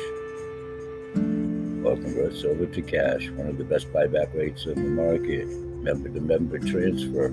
or 1.84 1.96
convert 1.96 2.36
silver 2.36 2.66
to 2.66 2.82
cash. 2.82 3.28
One 3.30 3.48
of 3.48 3.58
the 3.58 3.64
best 3.64 3.92
buyback 3.92 4.32
rates 4.32 4.66
in 4.66 4.74
the 4.74 5.02
market. 5.02 5.48
Member 5.48 6.08
to 6.08 6.20
member 6.20 6.60
transfer. 6.60 7.30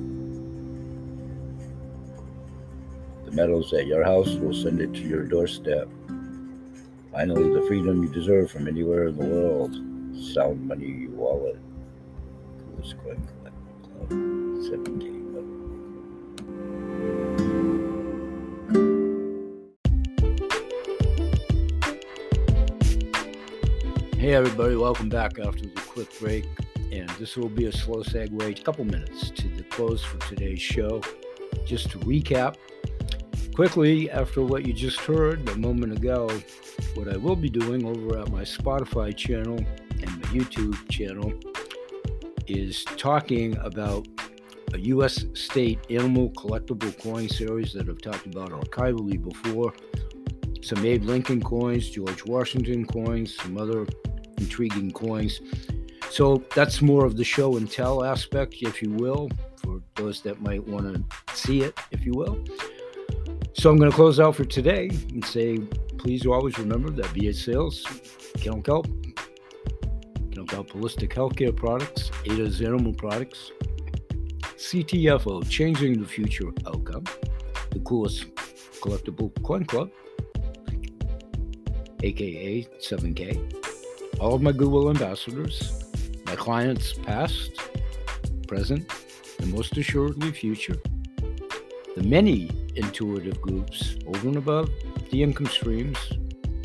The 3.26 3.32
metals 3.34 3.72
at 3.72 3.86
your 3.86 4.04
house 4.04 4.30
will 4.30 4.56
send 4.56 4.82
it 4.82 4.96
to 4.96 5.02
your 5.02 5.26
doorstep. 5.26 5.88
Finally, 7.12 7.54
the 7.54 7.68
freedom 7.68 8.02
you 8.02 8.10
deserve 8.10 8.50
from 8.50 8.68
anywhere 8.68 9.10
in 9.10 9.16
the 9.16 9.26
world. 9.26 9.76
Sound 10.34 10.68
Money 10.68 11.08
Wallet. 11.10 11.60
7K. 12.84 13.08
Hey 24.18 24.34
everybody, 24.34 24.76
welcome 24.76 25.10
back 25.10 25.40
after 25.40 25.64
the 25.64 25.82
quick 25.88 26.08
break. 26.20 26.46
And 26.92 27.10
this 27.12 27.36
will 27.36 27.50
be 27.50 27.66
a 27.66 27.72
slow 27.72 28.04
segue, 28.04 28.60
a 28.60 28.64
couple 28.64 28.86
minutes 28.86 29.32
to 29.32 29.48
the 29.50 29.64
close 29.64 30.04
for 30.04 30.20
today's 30.28 30.62
show. 30.62 31.02
Just 31.66 31.90
to 31.92 31.98
recap 32.00 32.58
quickly, 33.56 34.12
after 34.12 34.44
what 34.44 34.66
you 34.68 34.74
just 34.74 35.00
heard 35.00 35.50
a 35.50 35.56
moment 35.58 35.94
ago, 35.94 36.30
what 36.94 37.08
I 37.12 37.18
will 37.18 37.36
be 37.36 37.50
doing 37.50 37.86
over 37.86 38.20
at 38.20 38.32
my 38.32 38.44
Spotify 38.44 39.16
channel 39.16 39.58
and 39.58 40.06
my 40.06 40.28
YouTube 40.30 40.78
channel 40.90 41.34
is 42.48 42.84
talking 42.84 43.58
about 43.58 44.08
a 44.74 44.80
U.S. 44.80 45.26
state 45.34 45.80
animal 45.90 46.30
collectible 46.32 46.98
coin 47.02 47.30
series 47.30 47.74
that 47.74 47.88
I've 47.88 48.02
talked 48.02 48.26
about 48.26 48.50
archivally 48.50 49.22
before. 49.22 49.74
Some 50.62 50.86
Abe 50.86 51.04
Lincoln 51.04 51.42
coins, 51.42 51.90
George 51.90 52.26
Washington 52.26 52.86
coins, 52.86 53.36
some 53.38 53.58
other 53.58 53.86
intriguing 54.38 54.92
coins. 54.92 55.40
So 56.10 56.44
that's 56.56 56.82
more 56.82 57.06
of 57.06 57.16
the 57.18 57.24
show 57.24 57.58
and 57.58 57.70
tell 57.70 58.04
aspect, 58.04 58.56
if 58.62 58.82
you 58.82 58.92
will, 58.92 59.30
for 59.58 59.82
those 59.96 60.22
that 60.22 60.42
might 60.42 60.66
want 60.68 60.94
to 60.94 61.36
see 61.36 61.62
it, 61.62 61.78
if 61.92 62.06
you 62.06 62.14
will. 62.14 62.44
So 63.54 63.70
I'm 63.70 63.78
going 63.78 63.90
to 63.90 63.96
close 63.96 64.20
out 64.20 64.36
for 64.36 64.46
today 64.46 64.90
and 64.90 65.24
say, 65.24 65.58
please 65.98 66.26
always 66.26 66.58
remember 66.60 66.90
that 66.92 67.06
BH 67.08 67.44
Sales, 67.46 67.84
Kennel 68.40 68.62
Kelp, 68.62 68.88
Kelp 70.48 70.70
Holistic 70.72 71.14
Healthcare 71.14 71.56
Products, 71.56 72.12
Ada's 72.26 72.62
Products, 72.98 73.52
CTFO, 74.56 75.48
Changing 75.50 76.02
the 76.02 76.08
Future 76.08 76.52
Outcome, 76.66 77.04
the 77.72 77.80
coolest 77.80 78.26
collectible 78.82 79.32
coin 79.44 79.66
club, 79.66 79.90
aka 82.04 82.64
7K, 82.80 84.20
all 84.20 84.36
of 84.36 84.42
my 84.42 84.52
Goodwill 84.52 84.90
ambassadors, 84.90 85.84
my 86.26 86.36
clients 86.36 86.94
past, 86.94 87.52
present, 88.48 88.92
and 89.40 89.54
most 89.54 89.78
assuredly 89.78 90.32
future, 90.32 90.78
the 91.96 92.04
many 92.04 92.50
intuitive 92.76 93.42
groups 93.42 93.96
over 94.08 94.28
and 94.28 94.38
above 94.38 94.70
the 95.12 95.22
income 95.24 95.48
streams, 95.48 95.98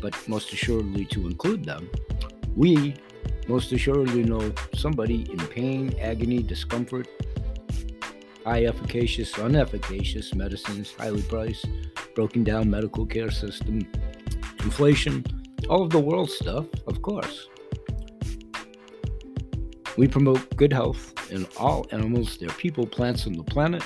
but 0.01 0.15
most 0.27 0.51
assuredly 0.53 1.05
to 1.05 1.27
include 1.27 1.63
them, 1.65 1.89
we 2.55 2.93
most 3.47 3.71
assuredly 3.71 4.23
know 4.23 4.53
somebody 4.75 5.25
in 5.31 5.37
pain, 5.47 5.93
agony, 5.99 6.41
discomfort, 6.41 7.07
high 8.45 8.65
efficacious, 8.65 9.33
unefficacious 9.33 10.33
medicines, 10.35 10.93
highly 10.97 11.21
priced, 11.23 11.67
broken 12.15 12.43
down 12.43 12.69
medical 12.69 13.05
care 13.05 13.31
system, 13.31 13.79
inflation, 14.63 15.23
all 15.69 15.83
of 15.83 15.89
the 15.89 15.99
world 15.99 16.29
stuff, 16.29 16.65
of 16.87 17.01
course. 17.01 17.47
We 19.97 20.07
promote 20.07 20.55
good 20.55 20.73
health 20.73 21.13
in 21.31 21.47
all 21.57 21.85
animals, 21.91 22.37
their 22.37 22.49
people, 22.49 22.85
plants, 22.85 23.25
and 23.25 23.35
the 23.35 23.43
planet. 23.43 23.83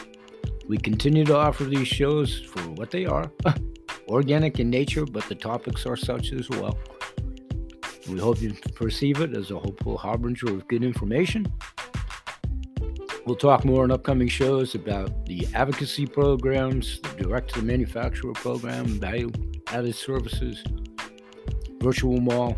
We 0.68 0.78
continue 0.78 1.26
to 1.26 1.38
offer 1.38 1.66
these 1.66 1.88
shows 1.88 2.40
for 2.40 2.62
what 2.72 2.92
they 2.92 3.06
are 3.06 3.32
organic 4.08 4.60
in 4.60 4.70
nature, 4.70 5.06
but 5.06 5.24
the 5.26 5.36
topics 5.36 5.86
are 5.86 5.98
such 5.98 6.32
as 6.32 6.50
well. 6.50 6.78
We 8.10 8.20
hope 8.20 8.42
you 8.42 8.54
perceive 8.76 9.22
it 9.22 9.36
as 9.36 9.52
a 9.52 9.60
hopeful 9.60 9.98
harbinger 9.98 10.50
of 10.54 10.68
good 10.68 10.84
information. 10.84 11.46
We'll 13.26 13.36
talk 13.36 13.66
more 13.66 13.84
in 13.84 13.92
upcoming 13.92 14.30
shows 14.30 14.74
about 14.74 15.26
the 15.26 15.46
advocacy 15.54 16.06
programs, 16.06 17.02
the 17.02 17.24
direct 17.24 17.54
to 17.54 17.60
the 17.60 17.66
manufacturer 17.66 18.32
program, 18.32 18.86
value 18.86 19.32
added 19.68 19.96
services, 19.96 20.64
virtual 21.82 22.22
mall. 22.22 22.58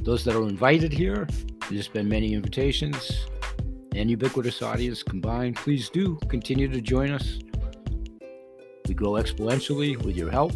Those 0.00 0.24
that 0.24 0.34
are 0.34 0.48
invited 0.48 0.92
here, 0.92 1.28
there's 1.70 1.88
been 1.88 2.08
many 2.08 2.32
invitations 2.32 3.26
and 3.94 4.10
ubiquitous 4.10 4.62
audience 4.62 5.02
combined. 5.02 5.56
Please 5.56 5.90
do 5.90 6.16
continue 6.28 6.68
to 6.68 6.80
join 6.80 7.10
us. 7.10 7.38
We 8.88 8.94
grow 8.94 9.12
exponentially 9.12 10.02
with 10.02 10.16
your 10.16 10.30
help, 10.30 10.52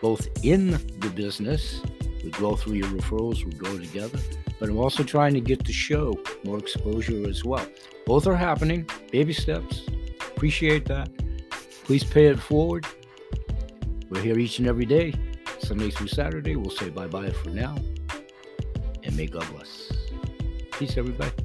both 0.00 0.26
in 0.42 0.72
the 1.00 1.12
business. 1.14 1.80
We 2.24 2.30
grow 2.30 2.56
through 2.56 2.74
your 2.74 2.88
referrals, 2.88 3.44
we 3.44 3.52
grow 3.52 3.76
together. 3.78 4.18
But 4.58 4.68
I'm 4.68 4.78
also 4.78 5.02
trying 5.02 5.34
to 5.34 5.40
get 5.40 5.64
the 5.64 5.72
show 5.72 6.14
more 6.44 6.58
exposure 6.58 7.28
as 7.28 7.44
well. 7.44 7.66
Both 8.06 8.26
are 8.26 8.36
happening, 8.36 8.88
baby 9.10 9.32
steps. 9.32 9.82
Appreciate 10.20 10.84
that. 10.86 11.08
Please 11.84 12.04
pay 12.04 12.26
it 12.26 12.38
forward. 12.38 12.86
We're 14.08 14.22
here 14.22 14.38
each 14.38 14.58
and 14.58 14.68
every 14.68 14.86
day, 14.86 15.14
Sunday 15.58 15.90
through 15.90 16.08
Saturday. 16.08 16.54
We'll 16.56 16.70
say 16.70 16.90
bye 16.90 17.06
bye 17.08 17.30
for 17.30 17.50
now. 17.50 17.76
And 19.02 19.16
may 19.16 19.26
God 19.26 19.46
bless. 19.52 19.92
Peace, 20.72 20.96
everybody. 20.96 21.41